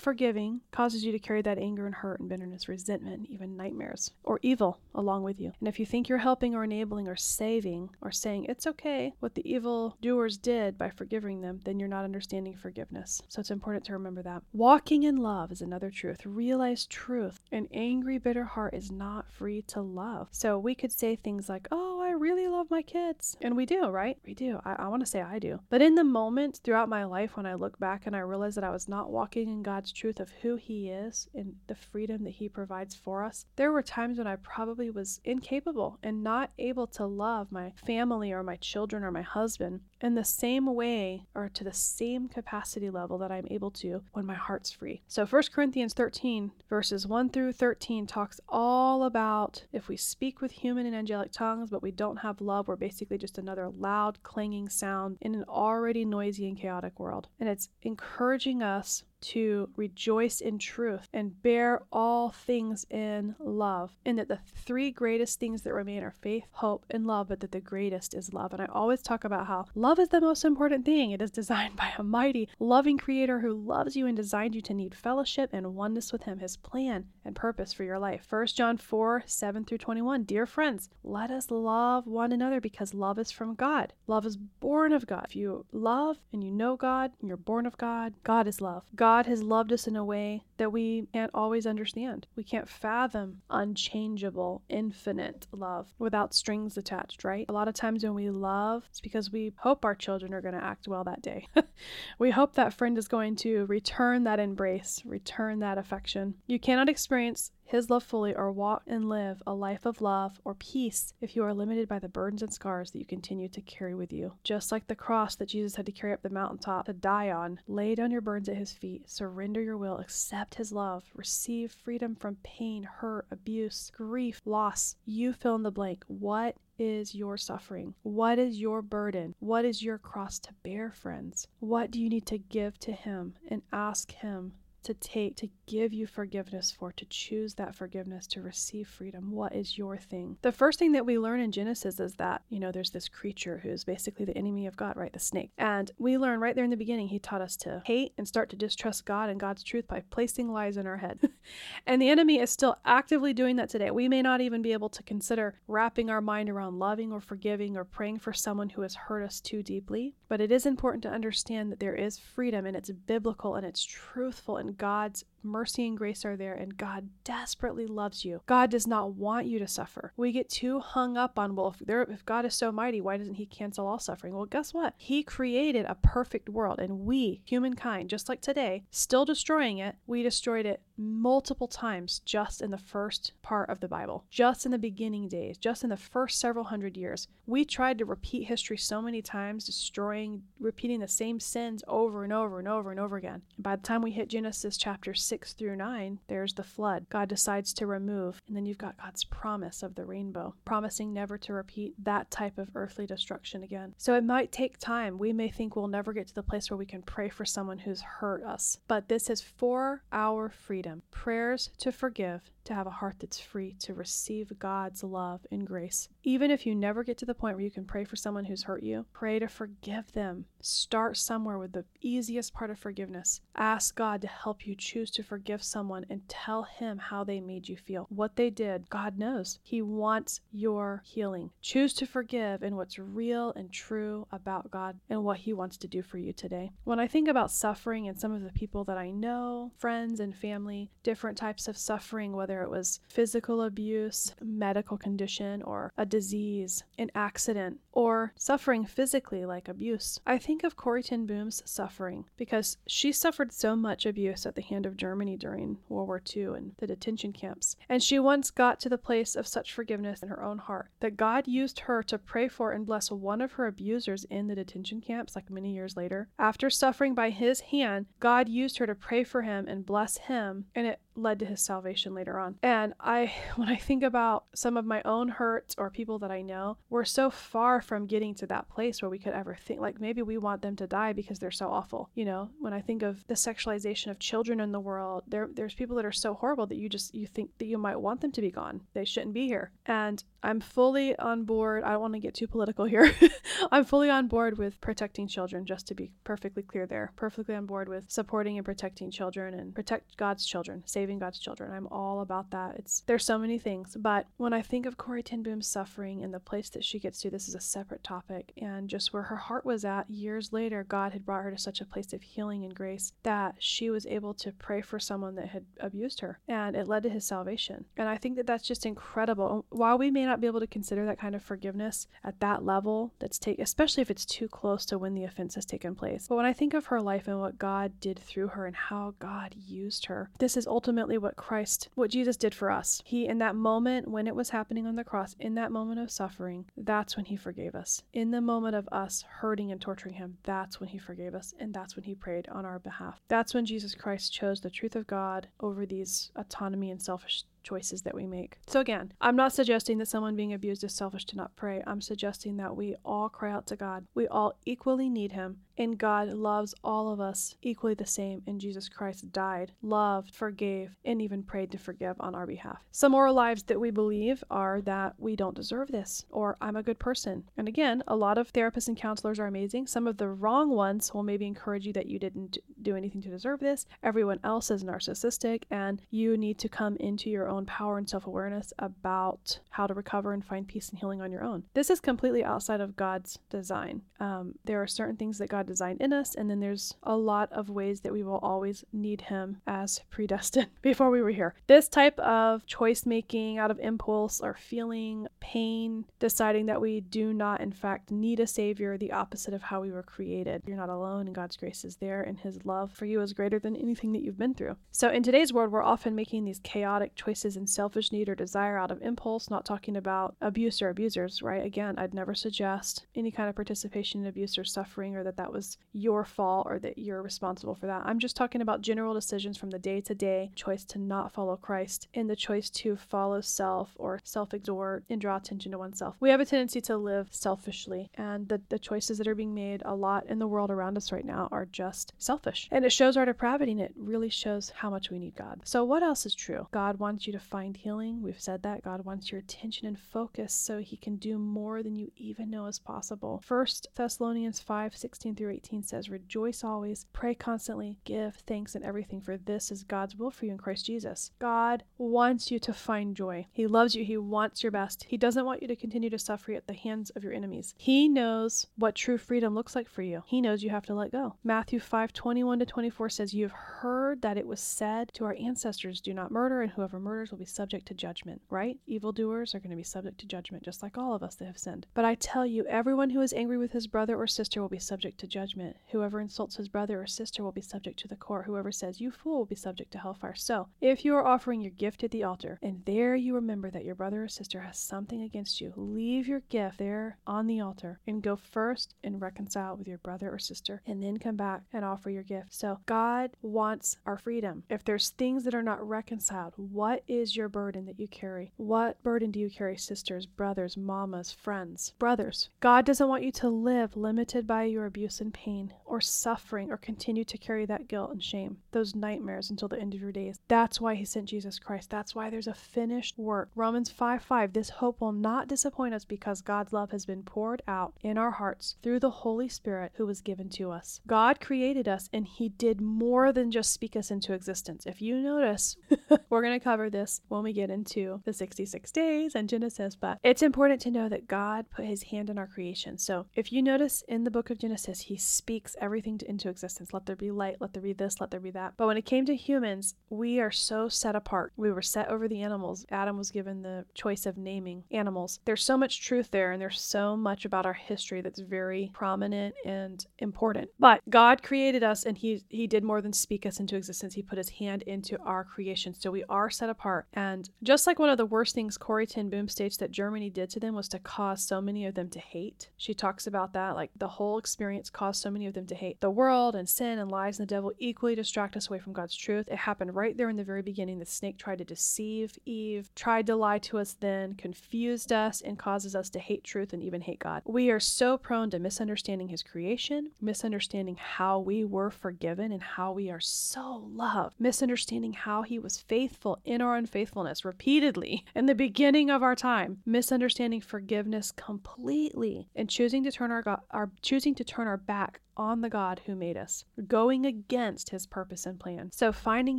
[0.00, 4.38] forgiving causes you to carry that anger and hurt and bitterness, resentment, even nightmares, or
[4.42, 5.52] evil along with you.
[5.60, 9.34] And if you think you're helping or enabling or saving or saying it's okay what
[9.34, 13.22] the evil doers did by forgiving them, then you're not understanding forgiveness.
[13.28, 14.42] So it's important to remember that.
[14.52, 16.26] Walking in love is another truth.
[16.58, 17.38] Realize truth.
[17.52, 20.26] An angry, bitter heart is not free to love.
[20.32, 23.36] So we could say things like, oh, really love my kids.
[23.40, 24.18] And we do, right?
[24.24, 24.60] We do.
[24.64, 25.60] I, I want to say I do.
[25.70, 28.64] But in the moment throughout my life, when I look back and I realize that
[28.64, 32.34] I was not walking in God's truth of who He is and the freedom that
[32.34, 36.86] He provides for us, there were times when I probably was incapable and not able
[36.88, 41.48] to love my family or my children or my husband in the same way or
[41.48, 45.02] to the same capacity level that I'm able to when my heart's free.
[45.08, 50.52] So 1 Corinthians 13, verses 1 through 13, talks all about if we speak with
[50.52, 54.68] human and angelic tongues, but we don't have love, we're basically just another loud, clanging
[54.68, 57.28] sound in an already noisy and chaotic world.
[57.38, 63.92] And it's encouraging us to rejoice in truth and bear all things in love.
[64.04, 67.52] And that the three greatest things that remain are faith, hope, and love, but that
[67.52, 68.52] the greatest is love.
[68.52, 71.10] And I always talk about how love is the most important thing.
[71.10, 74.74] It is designed by a mighty, loving creator who loves you and designed you to
[74.74, 78.26] need fellowship and oneness with him, his plan and purpose for your life.
[78.28, 80.24] 1 John 4 7 through 21.
[80.24, 83.92] Dear friends, let us love one another because love is from God.
[84.06, 85.26] Love is born of God.
[85.28, 88.84] If you love and you know God and you're born of God, God is love.
[88.94, 92.26] God God has loved us in a way that we can't always understand.
[92.36, 97.46] We can't fathom unchangeable, infinite love without strings attached, right?
[97.48, 100.52] A lot of times when we love, it's because we hope our children are going
[100.52, 101.48] to act well that day.
[102.18, 106.34] we hope that friend is going to return that embrace, return that affection.
[106.46, 110.54] You cannot experience his love fully or walk and live a life of love or
[110.54, 113.94] peace if you are limited by the burdens and scars that you continue to carry
[113.94, 114.32] with you.
[114.42, 117.60] Just like the cross that Jesus had to carry up the mountaintop to die on,
[117.66, 122.16] lay down your burdens at his feet, surrender your will, accept his love, receive freedom
[122.16, 124.96] from pain, hurt, abuse, grief, loss.
[125.04, 126.04] You fill in the blank.
[126.06, 127.92] What is your suffering?
[128.02, 129.34] What is your burden?
[129.40, 131.46] What is your cross to bear, friends?
[131.60, 134.52] What do you need to give to Him and ask Him
[134.84, 139.30] to take to give you forgiveness for, to choose that forgiveness, to receive freedom?
[139.30, 140.38] What is your thing?
[140.42, 143.60] The first thing that we learn in Genesis is that, you know, there's this creature
[143.62, 145.12] who's basically the enemy of God, right?
[145.12, 145.50] The snake.
[145.58, 148.50] And we learn right there in the beginning, he taught us to hate and start
[148.50, 151.20] to distrust God and God's truth by placing lies in our head.
[151.86, 153.90] and the enemy is still actively doing that today.
[153.90, 157.76] We may not even be able to consider wrapping our mind around loving or forgiving
[157.76, 161.10] or praying for someone who has hurt us too deeply, but it is important to
[161.10, 165.96] understand that there is freedom and it's biblical and it's truthful and God's mercy and
[165.96, 168.42] grace are there, and God desperately loves you.
[168.46, 170.12] God does not want you to suffer.
[170.16, 173.16] We get too hung up on, well, if, there, if God is so mighty, why
[173.16, 174.34] doesn't He cancel all suffering?
[174.34, 174.94] Well, guess what?
[174.96, 180.22] He created a perfect world, and we, humankind, just like today, still destroying it, we
[180.22, 184.78] destroyed it multiple times just in the first part of the Bible, just in the
[184.78, 187.28] beginning days, just in the first several hundred years.
[187.46, 192.32] We tried to repeat history so many times, destroying, repeating the same sins over and
[192.32, 193.42] over and over and over again.
[193.56, 197.06] And by the time we hit Genesis chapter 6 through 9, there's the flood.
[197.10, 201.36] God decides to remove, and then you've got God's promise of the rainbow, promising never
[201.38, 203.94] to repeat that type of earthly destruction again.
[203.98, 205.18] So it might take time.
[205.18, 207.78] We may think we'll never get to the place where we can pray for someone
[207.78, 211.02] who's hurt us, but this is for our freedom.
[211.10, 216.08] Prayers to forgive, to have a heart that's free to receive God's love and grace.
[216.22, 218.62] Even if you never get to the point where you can pray for someone who's
[218.62, 220.44] hurt you, pray to forgive them.
[220.60, 223.40] Start somewhere with the easiest part of forgiveness.
[223.56, 227.68] Ask God to help you choose to forgive someone and tell Him how they made
[227.68, 228.06] you feel.
[228.10, 229.58] What they did, God knows.
[229.62, 231.50] He wants your healing.
[231.62, 235.88] Choose to forgive in what's real and true about God and what He wants to
[235.88, 236.70] do for you today.
[236.84, 240.34] When I think about suffering and some of the people that I know, friends and
[240.34, 246.04] family, different types of suffering, whether whether it was physical abuse, medical condition, or a
[246.04, 250.18] disease, an accident, or suffering physically like abuse.
[250.26, 254.62] I think of Corrie ten Boom's suffering because she suffered so much abuse at the
[254.62, 257.76] hand of Germany during World War II and the detention camps.
[257.88, 261.16] And she once got to the place of such forgiveness in her own heart that
[261.16, 265.00] God used her to pray for and bless one of her abusers in the detention
[265.00, 266.28] camps, like many years later.
[266.40, 270.64] After suffering by his hand, God used her to pray for him and bless him,
[270.74, 272.56] and it led to his salvation later on.
[272.62, 276.42] And I, when I think about some of my own hurts or people that I
[276.42, 280.00] know, we're so far from getting to that place where we could ever think, like
[280.00, 282.10] maybe we want them to die because they're so awful.
[282.14, 285.74] You know, when I think of the sexualization of children in the world, there, there's
[285.74, 288.32] people that are so horrible that you just, you think that you might want them
[288.32, 288.82] to be gone.
[288.94, 289.72] They shouldn't be here.
[289.86, 291.82] And I'm fully on board.
[291.82, 293.12] I don't want to get too political here.
[293.72, 297.12] I'm fully on board with protecting children, just to be perfectly clear there.
[297.16, 301.72] Perfectly on board with supporting and protecting children and protect God's children, saving God's children.
[301.72, 302.76] I'm all about that.
[302.76, 306.32] It's there's so many things, but when I think of Corrie ten Boom's suffering and
[306.32, 309.36] the place that she gets to, this is a separate topic, and just where her
[309.36, 312.64] heart was at years later, God had brought her to such a place of healing
[312.64, 316.76] and grace that she was able to pray for someone that had abused her, and
[316.76, 317.86] it led to his salvation.
[317.96, 319.66] And I think that that's just incredible.
[319.70, 323.12] While we may not be able to consider that kind of forgiveness at that level,
[323.18, 326.26] that's take especially if it's too close to when the offense has taken place.
[326.28, 329.14] But when I think of her life and what God did through her and how
[329.18, 333.02] God used her, this is ultimately what Christ, what Jesus did for us.
[333.04, 336.10] He, in that moment when it was happening on the cross, in that moment of
[336.10, 338.02] suffering, that's when He forgave us.
[338.12, 341.72] In the moment of us hurting and torturing Him, that's when He forgave us, and
[341.74, 343.20] that's when He prayed on our behalf.
[343.28, 348.02] That's when Jesus Christ chose the truth of God over these autonomy and selfish choices
[348.02, 348.58] that we make.
[348.66, 351.82] So, again, I'm not suggesting that someone being abused is selfish to not pray.
[351.86, 354.06] I'm suggesting that we all cry out to God.
[354.14, 358.42] We all equally need Him, and God loves all of us equally the same.
[358.46, 362.84] And Jesus Christ died, loved, forgave, and even prayed to forgive on our behalf.
[362.90, 366.82] Some moral lives that we believe are that we don't deserve this, or I'm a
[366.82, 367.44] good person.
[367.56, 369.86] And again, a lot of therapists and counselors are amazing.
[369.86, 373.28] Some of the wrong ones will maybe encourage you that you didn't do anything to
[373.28, 373.86] deserve this.
[374.02, 378.26] Everyone else is narcissistic, and you need to come into your own power and self
[378.26, 381.62] awareness about how to recover and find peace and healing on your own.
[381.74, 384.02] This is completely outside of God's design.
[384.18, 387.52] Um, there are certain things that God designed in us, and then there's a lot
[387.52, 391.54] of ways that we will always need Him as predestined before we were here.
[391.66, 397.32] This type of choice making out of impulse or feeling pain, deciding that we do
[397.32, 400.62] not, in fact, need a Savior, the opposite of how we were created.
[400.66, 403.58] You're not alone, and God's grace is there, and His love for you is greater
[403.58, 404.76] than anything that you've been through.
[404.90, 408.34] So, in today's world, we're often making these chaotic choices choices in selfish need or
[408.34, 411.64] desire out of impulse, not talking about abuse or abusers, right?
[411.64, 415.52] Again, I'd never suggest any kind of participation in abuse or suffering or that that
[415.52, 415.57] was
[415.92, 418.02] your fault or that you're responsible for that.
[418.04, 421.56] I'm just talking about general decisions from the day to day choice to not follow
[421.56, 426.16] Christ and the choice to follow self or self exhort and draw attention to oneself.
[426.20, 429.82] We have a tendency to live selfishly, and the, the choices that are being made
[429.84, 432.68] a lot in the world around us right now are just selfish.
[432.70, 435.60] And it shows our depravity and it really shows how much we need God.
[435.64, 436.68] So, what else is true?
[436.70, 438.22] God wants you to find healing.
[438.22, 441.96] We've said that God wants your attention and focus so he can do more than
[441.96, 443.42] you even know is possible.
[443.44, 449.20] First Thessalonians 5 16 through 18 says, Rejoice always, pray constantly, give thanks in everything,
[449.20, 451.30] for this is God's will for you in Christ Jesus.
[451.38, 453.46] God wants you to find joy.
[453.52, 454.04] He loves you.
[454.04, 455.04] He wants your best.
[455.08, 457.74] He doesn't want you to continue to suffer at the hands of your enemies.
[457.76, 460.22] He knows what true freedom looks like for you.
[460.26, 461.36] He knows you have to let go.
[461.44, 465.36] Matthew 5 21 to 24 says, You have heard that it was said to our
[465.38, 468.78] ancestors, Do not murder, and whoever murders will be subject to judgment, right?
[468.86, 471.58] Evildoers are going to be subject to judgment, just like all of us that have
[471.58, 471.86] sinned.
[471.94, 474.78] But I tell you, everyone who is angry with his brother or sister will be
[474.78, 475.76] subject to judgment.
[475.90, 478.46] Whoever insults his brother or sister will be subject to the court.
[478.46, 480.34] Whoever says, You fool, will be subject to hellfire.
[480.34, 483.84] So, if you are offering your gift at the altar, and there you remember that
[483.84, 488.00] your brother or sister has something against you, leave your gift there on the altar
[488.06, 491.84] and go first and reconcile with your brother or sister, and then come back and
[491.84, 492.54] offer your gift.
[492.54, 494.64] So, God wants our freedom.
[494.68, 498.52] If there's things that are not reconciled, what is your burden that you carry?
[498.56, 502.50] What burden do you carry, sisters, brothers, mamas, friends, brothers?
[502.60, 506.76] God doesn't want you to live limited by your abuse and pain or suffering or
[506.76, 510.38] continue to carry that guilt and shame, those nightmares until the end of your days.
[510.48, 511.90] That's why He sent Jesus Christ.
[511.90, 513.50] That's why there's a finished work.
[513.54, 517.62] Romans 5 5 This hope will not disappoint us because God's love has been poured
[517.66, 521.00] out in our hearts through the Holy Spirit who was given to us.
[521.06, 524.86] God created us and He did more than just speak us into existence.
[524.86, 525.76] If you notice,
[526.30, 530.18] we're going to cover this when we get into the 66 days and Genesis, but
[530.22, 532.98] it's important to know that God put his hand in our creation.
[532.98, 536.92] So if you notice in the book of Genesis, he speaks everything into existence.
[536.92, 538.74] Let there be light, let there be this, let there be that.
[538.76, 541.52] But when it came to humans, we are so set apart.
[541.56, 542.86] We were set over the animals.
[542.90, 545.40] Adam was given the choice of naming animals.
[545.44, 549.54] There's so much truth there, and there's so much about our history that's very prominent
[549.64, 550.70] and important.
[550.78, 554.14] But God created us, and He He did more than speak us into existence.
[554.14, 557.06] He put His hand into our creation, so we are set apart.
[557.12, 560.50] And just like one of the worst things Corrie ten Boom states that Germany did
[560.50, 562.70] to them was to cause so many of them to hate.
[562.76, 566.00] She talks about that, like the whole experience caused so many of them to hate.
[566.00, 569.16] The world and sin and lies and the devil equally distract us away from God's
[569.16, 569.48] truth.
[569.48, 570.98] It happened right there in the very beginning.
[570.98, 575.58] The snake tried to deceive Eve, tried to lie to us then, confused us, and
[575.58, 577.42] causes us to hate truth and even hate God.
[577.44, 582.92] We are so prone to misunderstanding his creation, misunderstanding how we were forgiven and how
[582.92, 588.54] we are so loved, misunderstanding how he was faithful in our unfaithfulness repeatedly in the
[588.54, 594.34] beginning of our time, misunderstanding forgiveness completely, and choosing to turn our, God, our choosing
[594.36, 598.58] to turn our back on the God who made us, going against his purpose and
[598.58, 598.90] plan.
[598.92, 599.58] So, finding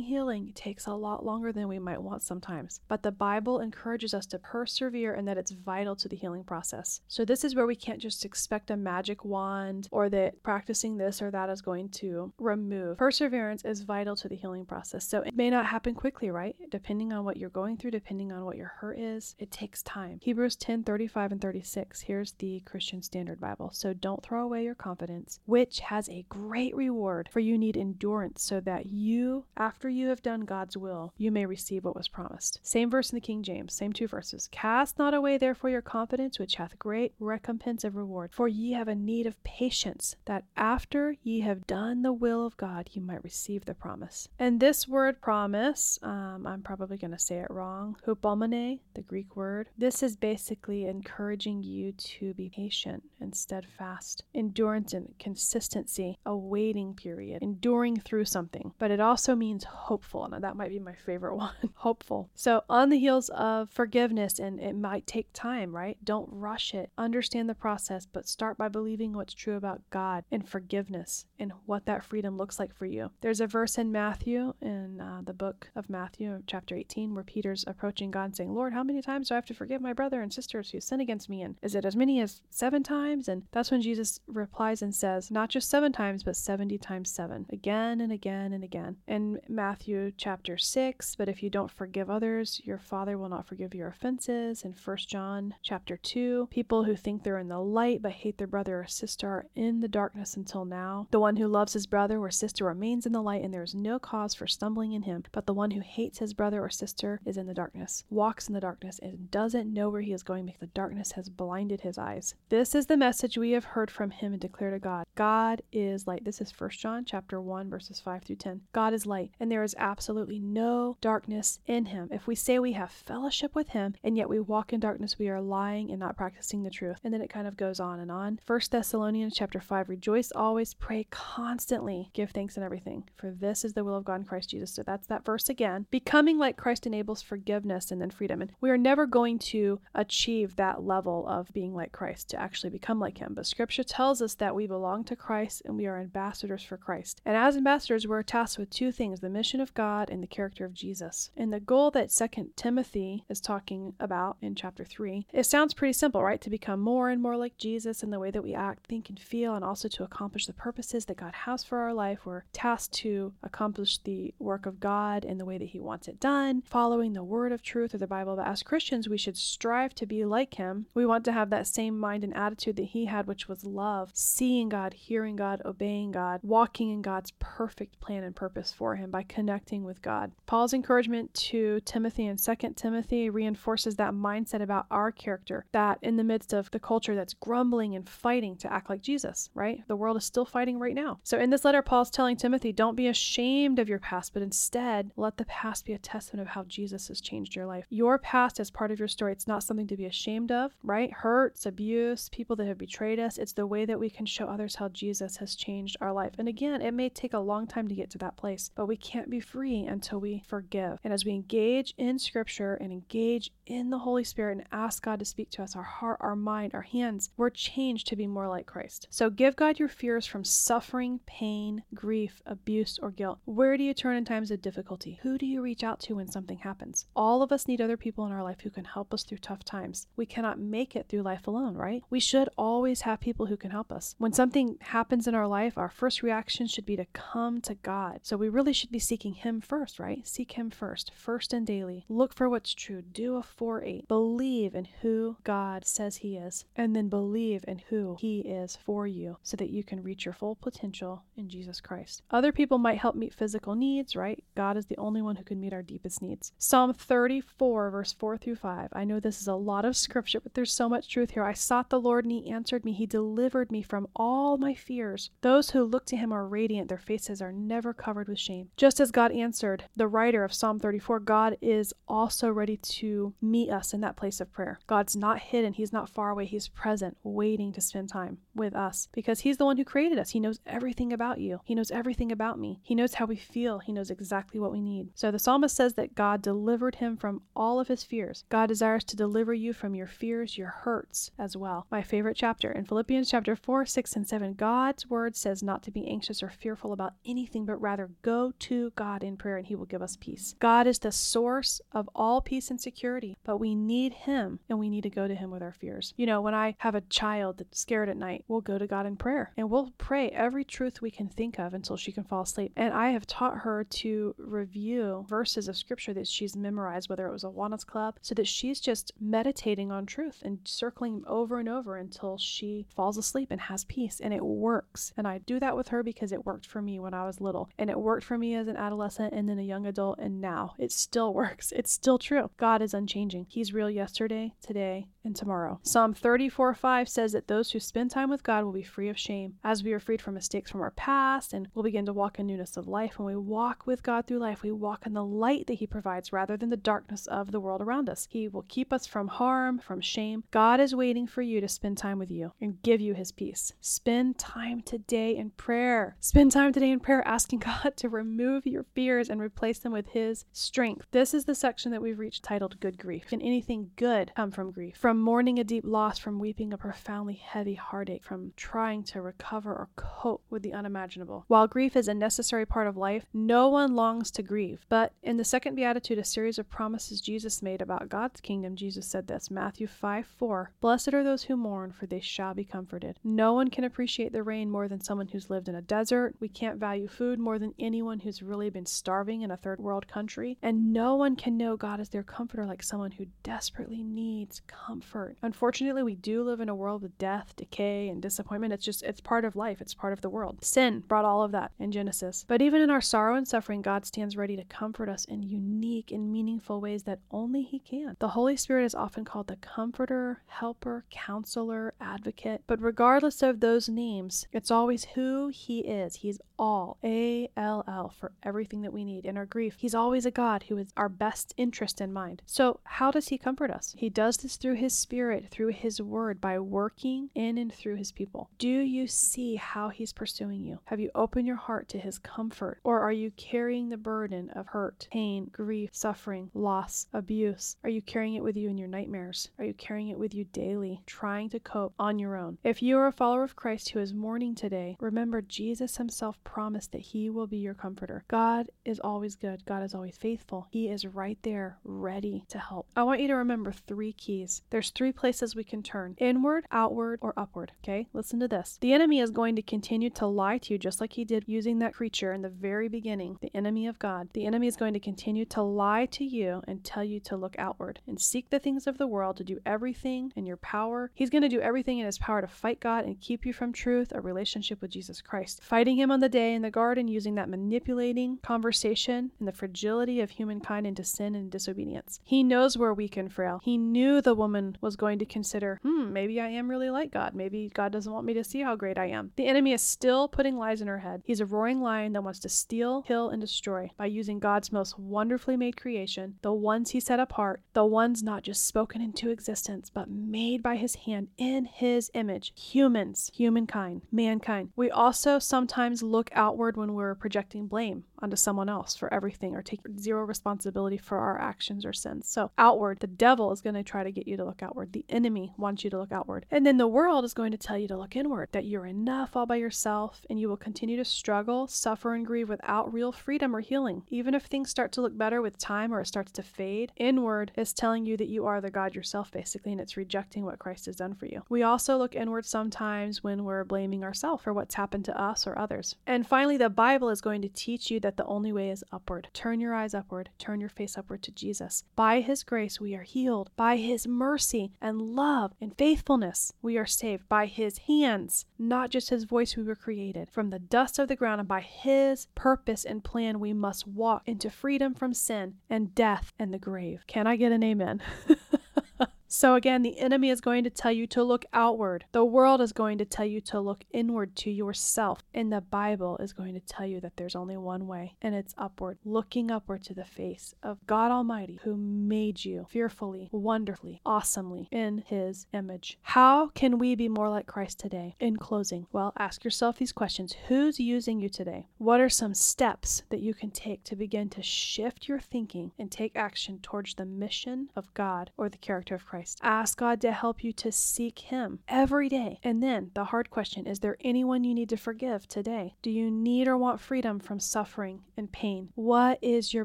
[0.00, 4.26] healing takes a lot longer than we might want sometimes, but the Bible encourages us
[4.26, 7.00] to persevere and that it's vital to the healing process.
[7.08, 11.22] So, this is where we can't just expect a magic wand or that practicing this
[11.22, 12.98] or that is going to remove.
[12.98, 15.06] Perseverance is vital to the healing process.
[15.06, 16.56] So, it may not happen quickly, right?
[16.70, 20.18] Depending on what you're going through, depending on what your hurt is, it takes time.
[20.22, 22.02] Hebrews 10 35 and 36.
[22.02, 23.70] Here's the Christian Standard Bible.
[23.72, 28.40] So, don't throw away your confidence, which has a great reward, for you need endurance,
[28.44, 32.60] so that you, after you have done God's will, you may receive what was promised.
[32.62, 34.48] Same verse in the King James, same two verses.
[34.52, 38.86] Cast not away therefore your confidence, which hath great recompense of reward, for ye have
[38.86, 43.24] a need of patience, that after ye have done the will of God, ye might
[43.24, 44.28] receive the promise.
[44.38, 49.34] And this word promise, um, I'm probably going to say it wrong, hupomone, the Greek
[49.34, 55.79] word, this is basically encouraging you to be patient and steadfast, endurance and consistency
[56.26, 58.72] a waiting period, enduring through something.
[58.78, 60.24] But it also means hopeful.
[60.24, 62.30] and that might be my favorite one hopeful.
[62.34, 65.98] So, on the heels of forgiveness, and it might take time, right?
[66.04, 66.90] Don't rush it.
[66.98, 71.86] Understand the process, but start by believing what's true about God and forgiveness and what
[71.86, 73.10] that freedom looks like for you.
[73.20, 77.64] There's a verse in Matthew, in uh, the book of Matthew, chapter 18, where Peter's
[77.66, 80.32] approaching God saying, Lord, how many times do I have to forgive my brother and
[80.32, 81.42] sisters who sin against me?
[81.42, 83.28] And is it as many as seven times?
[83.28, 87.46] And that's when Jesus replies and says, Not just seven times, but 70 times seven,
[87.50, 88.96] again and again and again.
[89.06, 93.72] In Matthew chapter 6, but if you don't forgive others, your Father will not forgive
[93.72, 94.64] your offenses.
[94.64, 98.48] In 1 John chapter 2, people who think they're in the light but hate their
[98.48, 101.06] brother or sister are in the darkness until now.
[101.12, 103.74] The one who loves his brother or sister remains in the light, and there is
[103.74, 105.22] no cause for stumbling in him.
[105.30, 108.54] But the one who hates his brother or sister is in the darkness, walks in
[108.54, 111.96] the darkness, and doesn't know where he is going because the darkness has blinded his
[111.96, 112.34] eyes.
[112.48, 115.06] This is the message we have heard from him and declare to God.
[115.14, 116.24] God Is light.
[116.24, 118.62] This is 1 John chapter 1 verses 5 through 10.
[118.72, 122.08] God is light, and there is absolutely no darkness in him.
[122.10, 125.28] If we say we have fellowship with him and yet we walk in darkness, we
[125.28, 126.98] are lying and not practicing the truth.
[127.04, 128.40] And then it kind of goes on and on.
[128.46, 133.74] 1 Thessalonians chapter 5 Rejoice always, pray constantly, give thanks in everything, for this is
[133.74, 134.72] the will of God in Christ Jesus.
[134.72, 135.86] So that's that verse again.
[135.90, 138.40] Becoming like Christ enables forgiveness and then freedom.
[138.40, 142.70] And we are never going to achieve that level of being like Christ to actually
[142.70, 143.34] become like him.
[143.34, 146.76] But scripture tells us that we belong to Christ Christ and we are ambassadors for
[146.76, 147.22] Christ.
[147.24, 150.66] And as ambassadors, we're tasked with two things the mission of God and the character
[150.66, 151.30] of Jesus.
[151.34, 155.94] And the goal that Second Timothy is talking about in chapter 3, it sounds pretty
[155.94, 156.42] simple, right?
[156.42, 159.18] To become more and more like Jesus in the way that we act, think, and
[159.18, 162.26] feel, and also to accomplish the purposes that God has for our life.
[162.26, 166.20] We're tasked to accomplish the work of God in the way that He wants it
[166.20, 168.36] done, following the word of truth or the Bible.
[168.36, 170.84] But as Christians, we should strive to be like Him.
[170.92, 174.10] We want to have that same mind and attitude that He had, which was love,
[174.12, 178.96] seeing God, hearing hearing God, obeying God, walking in God's perfect plan and purpose for
[178.96, 180.32] him by connecting with God.
[180.46, 186.16] Paul's encouragement to Timothy in 2 Timothy reinforces that mindset about our character, that in
[186.16, 189.86] the midst of the culture that's grumbling and fighting to act like Jesus, right?
[189.86, 191.20] The world is still fighting right now.
[191.22, 195.12] So in this letter, Paul's telling Timothy, don't be ashamed of your past, but instead
[195.16, 197.84] let the past be a testament of how Jesus has changed your life.
[197.88, 199.32] Your past is part of your story.
[199.32, 201.12] It's not something to be ashamed of, right?
[201.12, 203.38] Hurts, abuse, people that have betrayed us.
[203.38, 206.32] It's the way that we can show others how Jesus Jesus has changed our life.
[206.38, 208.96] And again, it may take a long time to get to that place, but we
[208.96, 210.98] can't be free until we forgive.
[211.04, 215.18] And as we engage in Scripture and engage in the Holy Spirit and ask God
[215.18, 218.48] to speak to us, our heart, our mind, our hands, we're changed to be more
[218.48, 219.08] like Christ.
[219.10, 223.40] So give God your fears from suffering, pain, grief, abuse, or guilt.
[223.44, 225.18] Where do you turn in times of difficulty?
[225.22, 227.04] Who do you reach out to when something happens?
[227.14, 229.64] All of us need other people in our life who can help us through tough
[229.64, 230.06] times.
[230.16, 232.02] We cannot make it through life alone, right?
[232.08, 234.14] We should always have people who can help us.
[234.16, 237.74] When something happens, happens in our life, our first reaction should be to come to
[237.74, 238.20] God.
[238.22, 240.24] So we really should be seeking Him first, right?
[240.24, 242.04] Seek Him first, first and daily.
[242.08, 243.02] Look for what's true.
[243.02, 244.06] Do a 4 8.
[244.06, 249.04] Believe in who God says He is, and then believe in who He is for
[249.04, 252.22] you so that you can reach your full potential in Jesus Christ.
[252.30, 254.44] Other people might help meet physical needs, right?
[254.54, 256.52] God is the only one who can meet our deepest needs.
[256.56, 258.90] Psalm 34, verse 4 through 5.
[258.92, 261.42] I know this is a lot of scripture, but there's so much truth here.
[261.42, 262.92] I sought the Lord and He answered me.
[262.92, 265.30] He delivered me from all my fears fears.
[265.40, 268.68] Those who look to him are radiant, their faces are never covered with shame.
[268.76, 273.70] Just as God answered the writer of Psalm 34, God is also ready to meet
[273.70, 274.78] us in that place of prayer.
[274.86, 279.08] God's not hidden, He's not far away, He's present, waiting to spend time with us
[279.14, 280.30] because He's the one who created us.
[280.30, 283.78] He knows everything about you, He knows everything about me, He knows how we feel,
[283.78, 285.08] He knows exactly what we need.
[285.14, 288.44] So the psalmist says that God delivered him from all of his fears.
[288.50, 291.86] God desires to deliver you from your fears, your hurts as well.
[291.90, 294.52] My favorite chapter in Philippians chapter 4, 6, and 7,
[294.90, 298.90] God's word says not to be anxious or fearful about anything, but rather go to
[298.96, 300.56] God in prayer and He will give us peace.
[300.58, 304.88] God is the source of all peace and security, but we need Him and we
[304.88, 306.12] need to go to Him with our fears.
[306.16, 309.06] You know, when I have a child that's scared at night, we'll go to God
[309.06, 312.42] in prayer and we'll pray every truth we can think of until she can fall
[312.42, 312.72] asleep.
[312.74, 317.32] And I have taught her to review verses of scripture that she's memorized, whether it
[317.32, 321.68] was a Awanas Club, so that she's just meditating on truth and circling over and
[321.68, 324.18] over until she falls asleep and has peace.
[324.18, 324.79] And it works.
[325.16, 327.70] And I do that with her because it worked for me when I was little.
[327.78, 330.18] And it worked for me as an adolescent and then a young adult.
[330.18, 331.72] And now it still works.
[331.72, 332.50] It's still true.
[332.56, 333.46] God is unchanging.
[333.48, 335.80] He's real yesterday, today, and tomorrow.
[335.82, 339.18] Psalm 34 5 says that those who spend time with God will be free of
[339.18, 339.54] shame.
[339.62, 342.46] As we are freed from mistakes from our past and we'll begin to walk in
[342.46, 345.66] newness of life, when we walk with God through life, we walk in the light
[345.66, 348.26] that He provides rather than the darkness of the world around us.
[348.30, 350.44] He will keep us from harm, from shame.
[350.50, 353.72] God is waiting for you to spend time with you and give you His peace.
[353.80, 356.16] Spend time today in prayer.
[356.20, 360.08] Spend time today in prayer asking God to remove your fears and replace them with
[360.08, 361.06] His strength.
[361.10, 363.26] This is the section that we've reached titled Good Grief.
[363.26, 364.96] Can anything good come from grief?
[364.96, 369.72] From mourning a deep loss, from weeping a profoundly heavy heartache, from trying to recover
[369.72, 371.44] or cope with the unimaginable.
[371.48, 374.86] While grief is a necessary part of life, no one longs to grieve.
[374.88, 379.06] But in the second beatitude, a series of promises Jesus made about God's kingdom, Jesus
[379.06, 383.18] said this Matthew 5 4 Blessed are those who mourn, for they shall be comforted.
[383.24, 386.34] No one can appreciate the more than someone who's lived in a desert.
[386.40, 390.08] We can't value food more than anyone who's really been starving in a third world
[390.08, 390.58] country.
[390.62, 395.36] And no one can know God as their comforter like someone who desperately needs comfort.
[395.42, 398.72] Unfortunately, we do live in a world with death, decay, and disappointment.
[398.72, 400.64] It's just, it's part of life, it's part of the world.
[400.64, 402.44] Sin brought all of that in Genesis.
[402.48, 406.10] But even in our sorrow and suffering, God stands ready to comfort us in unique
[406.10, 408.16] and meaningful ways that only He can.
[408.18, 412.62] The Holy Spirit is often called the comforter, helper, counselor, advocate.
[412.66, 416.16] But regardless of those names, it's always who He is.
[416.16, 419.24] He's all, A L L, for everything that we need.
[419.24, 422.42] In our grief, He's always a God who is our best interest in mind.
[422.46, 423.94] So, how does He comfort us?
[423.96, 428.12] He does this through His Spirit, through His Word, by working in and through His
[428.12, 428.50] people.
[428.58, 430.80] Do you see how He's pursuing you?
[430.84, 432.80] Have you opened your heart to His comfort?
[432.84, 437.76] Or are you carrying the burden of hurt, pain, grief, suffering, loss, abuse?
[437.84, 439.48] Are you carrying it with you in your nightmares?
[439.58, 442.58] Are you carrying it with you daily, trying to cope on your own?
[442.64, 446.92] If you are a follower of Christ who is mourning today, remember Jesus Himself promised
[446.92, 448.22] that He will be your comforter.
[448.28, 450.68] God is always good, God is always faithful.
[450.70, 452.86] He is right there, ready to help.
[452.94, 454.62] I want you to remember three keys.
[454.70, 457.72] There's three places we can turn inward, outward, or upward.
[457.82, 458.78] Okay, listen to this.
[458.80, 461.80] The enemy is going to continue to lie to you just like he did using
[461.80, 464.28] that creature in the very beginning, the enemy of God.
[464.32, 467.56] The enemy is going to continue to lie to you and tell you to look
[467.58, 471.10] outward and seek the things of the world, to do everything in your power.
[471.16, 473.72] He's going to do everything in his power to fight God and keep you from
[473.72, 475.62] truth, relationship with Jesus Christ.
[475.62, 480.20] Fighting him on the day in the garden using that manipulating conversation and the fragility
[480.20, 482.20] of humankind into sin and disobedience.
[482.24, 483.60] He knows we're weak and frail.
[483.62, 487.34] He knew the woman was going to consider, hmm, maybe I am really like God.
[487.34, 489.32] Maybe God doesn't want me to see how great I am.
[489.36, 491.22] The enemy is still putting lies in her head.
[491.24, 494.98] He's a roaring lion that wants to steal, kill, and destroy by using God's most
[494.98, 499.90] wonderfully made creation, the ones he set apart, the ones not just spoken into existence,
[499.90, 502.52] but made by his hand in his image.
[502.56, 504.70] Humans, humankind, mankind.
[504.76, 509.62] We also sometimes look outward when we're projecting blame onto someone else for everything or
[509.62, 512.28] take zero responsibility for our actions or sins.
[512.28, 514.92] So, outward, the devil is going to try to get you to look outward.
[514.92, 516.46] The enemy wants you to look outward.
[516.50, 519.36] And then the world is going to tell you to look inward, that you're enough
[519.36, 523.54] all by yourself and you will continue to struggle, suffer, and grieve without real freedom
[523.54, 524.02] or healing.
[524.08, 527.52] Even if things start to look better with time or it starts to fade, inward
[527.56, 530.86] is telling you that you are the God yourself, basically, and it's rejecting what Christ
[530.86, 531.42] has done for you.
[531.48, 535.58] We also look inward sometimes when we're blaming ourselves for what's happened to us or
[535.58, 535.96] others.
[536.06, 539.28] And finally, the Bible is going to teach you that the only way is upward.
[539.32, 541.84] Turn your eyes upward, turn your face upward to Jesus.
[541.96, 543.50] By His grace, we are healed.
[543.56, 547.28] By His mercy and love and faithfulness, we are saved.
[547.28, 550.30] By His hands, not just His voice, we were created.
[550.30, 554.22] From the dust of the ground, and by His purpose and plan, we must walk
[554.26, 557.04] into freedom from sin and death and the grave.
[557.06, 558.02] Can I get an amen?
[559.32, 562.04] So, again, the enemy is going to tell you to look outward.
[562.10, 565.22] The world is going to tell you to look inward to yourself.
[565.32, 568.56] And the Bible is going to tell you that there's only one way, and it's
[568.58, 574.66] upward, looking upward to the face of God Almighty, who made you fearfully, wonderfully, awesomely
[574.72, 575.96] in his image.
[576.02, 578.16] How can we be more like Christ today?
[578.18, 581.68] In closing, well, ask yourself these questions Who's using you today?
[581.78, 585.88] What are some steps that you can take to begin to shift your thinking and
[585.88, 589.19] take action towards the mission of God or the character of Christ?
[589.42, 592.38] Ask God to help you to seek Him every day.
[592.42, 595.74] And then the hard question is there anyone you need to forgive today?
[595.82, 598.70] Do you need or want freedom from suffering and pain?
[598.74, 599.64] What is your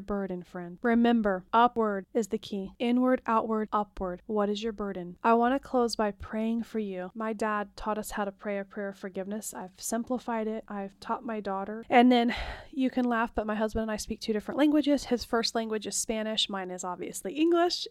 [0.00, 0.78] burden, friend?
[0.82, 2.72] Remember, upward is the key.
[2.78, 4.22] Inward, outward, upward.
[4.26, 5.16] What is your burden?
[5.22, 7.10] I want to close by praying for you.
[7.14, 9.54] My dad taught us how to pray a prayer of forgiveness.
[9.54, 11.84] I've simplified it, I've taught my daughter.
[11.88, 12.34] And then
[12.72, 15.04] you can laugh, but my husband and I speak two different languages.
[15.04, 17.86] His first language is Spanish, mine is obviously English.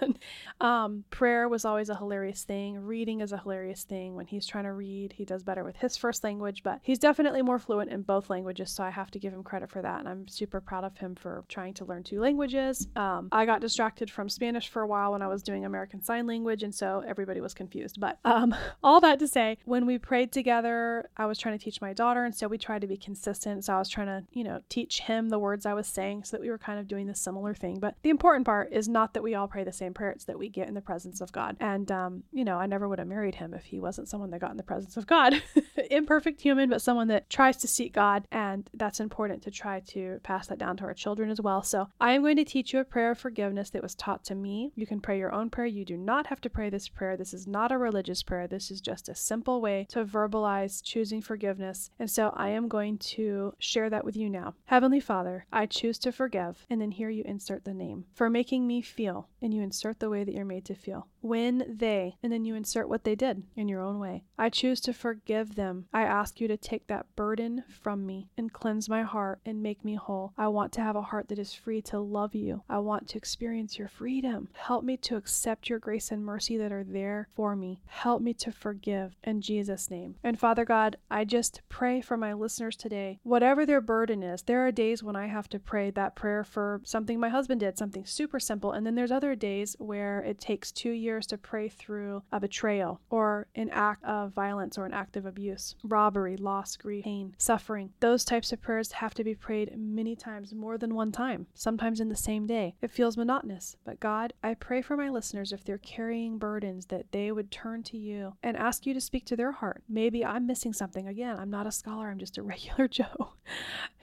[0.60, 2.78] um, prayer was always a hilarious thing.
[2.78, 4.14] Reading is a hilarious thing.
[4.14, 7.42] When he's trying to read, he does better with his first language, but he's definitely
[7.42, 10.00] more fluent in both languages, so I have to give him credit for that.
[10.00, 12.88] And I'm super proud of him for trying to learn two languages.
[12.96, 16.26] Um, I got distracted from Spanish for a while when I was doing American Sign
[16.26, 18.00] Language, and so everybody was confused.
[18.00, 21.80] But um, all that to say, when we prayed together, I was trying to teach
[21.80, 23.64] my daughter, and so we tried to be consistent.
[23.64, 26.36] So I was trying to, you know, teach him the words I was saying so
[26.36, 27.78] that we were kind of doing the similar thing.
[27.78, 30.38] But the important part is not that we all pray the same prayer, it's that
[30.38, 31.56] we get in the presence of God.
[31.60, 34.40] And, um, you know, I never would have married him if he wasn't someone that
[34.40, 35.42] got in the presence of God.
[35.90, 38.26] Imperfect human, but someone that tries to seek God.
[38.32, 41.62] And that's important to try to pass that down to our children as well.
[41.62, 44.34] So I am going to teach you a prayer of forgiveness that was taught to
[44.34, 44.72] me.
[44.74, 45.66] You can pray your own prayer.
[45.66, 47.16] You do not have to pray this prayer.
[47.16, 48.46] This is not a religious prayer.
[48.46, 51.90] This is just a simple way to verbalize choosing forgiveness.
[51.98, 54.54] And so I am going to share that with you now.
[54.64, 56.64] Heavenly Father, I choose to forgive.
[56.70, 60.10] And then here you insert the name for making me feel, and you insert the
[60.10, 61.06] way that you're made to feel.
[61.20, 64.24] When they, and then you insert what they did in your own way.
[64.36, 65.86] I choose to forgive them.
[65.92, 69.84] I ask you to take that burden from me and cleanse my heart and make
[69.84, 70.32] me whole.
[70.36, 72.62] I want to have a heart that is free to love you.
[72.68, 74.48] I want to experience your freedom.
[74.52, 77.80] Help me to accept your grace and mercy that are there for me.
[77.86, 80.16] Help me to forgive in Jesus' name.
[80.24, 84.42] And Father God, I just pray for my listeners today, whatever their burden is.
[84.42, 87.78] There are days when I have to pray that prayer for something my husband did,
[87.78, 88.72] something super simple.
[88.72, 93.00] And then there's other days where it takes two years to pray through a betrayal
[93.10, 97.90] or an act of violence or an act of abuse, robbery, loss, grief, pain, suffering.
[98.00, 102.00] Those types of prayers have to be prayed many times, more than one time, sometimes
[102.00, 102.74] in the same day.
[102.80, 107.12] It feels monotonous, but God, I pray for my listeners if they're carrying burdens that
[107.12, 109.82] they would turn to you and ask you to speak to their heart.
[109.88, 111.06] Maybe I'm missing something.
[111.06, 113.32] Again, I'm not a scholar, I'm just a regular Joe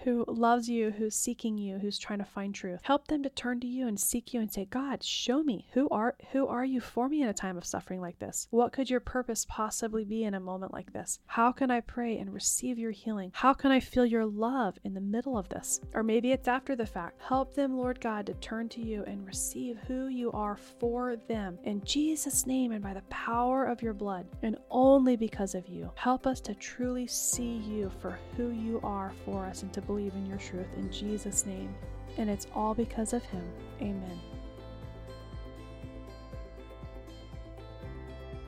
[0.04, 2.82] who loves you, who's seeking you, who's trying to find truth.
[2.84, 5.88] Help them to turn to you and seek you and say, God, show me who
[5.90, 8.48] are who are you for me in a time of suffering like this?
[8.50, 11.20] What could your purpose possibly be in a moment like this?
[11.26, 13.32] How can I pray and receive your healing?
[13.34, 15.80] How can I feel your love in the middle of this?
[15.94, 17.22] Or maybe it's after the fact.
[17.22, 21.58] Help them, Lord God, to turn to you and receive who you are for them.
[21.64, 25.92] In Jesus' name and by the power of your blood, and only because of you,
[25.96, 30.14] help us to truly see you for who you are for us and to believe
[30.14, 30.68] in your truth.
[30.78, 31.74] In Jesus' name.
[32.18, 33.44] And it's all because of him.
[33.82, 34.33] Amen.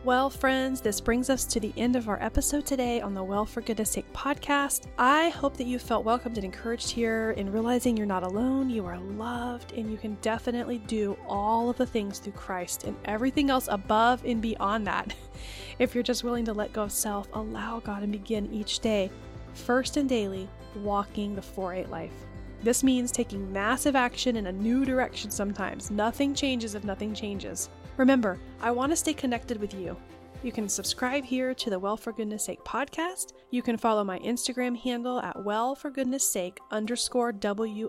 [0.05, 3.43] Well, friends, this brings us to the end of our episode today on the Well
[3.43, 4.85] for Goodness Sake podcast.
[4.99, 8.85] I hope that you felt welcomed and encouraged here in realizing you're not alone, you
[8.85, 13.49] are loved, and you can definitely do all of the things through Christ and everything
[13.49, 15.15] else above and beyond that.
[15.79, 19.09] If you're just willing to let go of self, allow God and begin each day,
[19.55, 22.13] first and daily, walking the 4 8 life.
[22.61, 25.89] This means taking massive action in a new direction sometimes.
[25.89, 27.69] Nothing changes if nothing changes.
[27.97, 29.95] Remember, I want to stay connected with you.
[30.43, 33.31] You can subscribe here to the Well for Goodness Sake podcast.
[33.51, 37.87] You can follow my Instagram handle at Well for Goodness Sake underscore WFGS.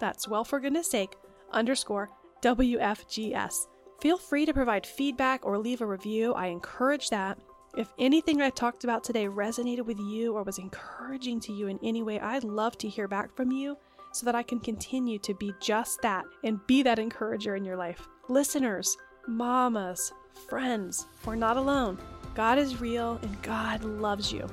[0.00, 1.14] That's Well for Goodness Sake
[1.52, 2.10] underscore
[2.42, 3.68] WFGS.
[4.00, 6.34] Feel free to provide feedback or leave a review.
[6.34, 7.38] I encourage that.
[7.78, 11.78] If anything I talked about today resonated with you or was encouraging to you in
[11.82, 13.78] any way, I'd love to hear back from you
[14.12, 17.76] so that I can continue to be just that and be that encourager in your
[17.76, 18.08] life.
[18.28, 18.96] Listeners,
[19.26, 20.14] mamas,
[20.48, 21.98] friends, we're not alone.
[22.34, 24.46] God is real and God loves you.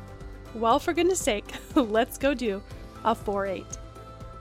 [0.53, 1.45] Well, for goodness sake,
[1.76, 2.61] let's go do
[3.05, 3.65] a 4 8.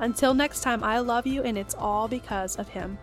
[0.00, 2.98] Until next time, I love you and it's all because of Him.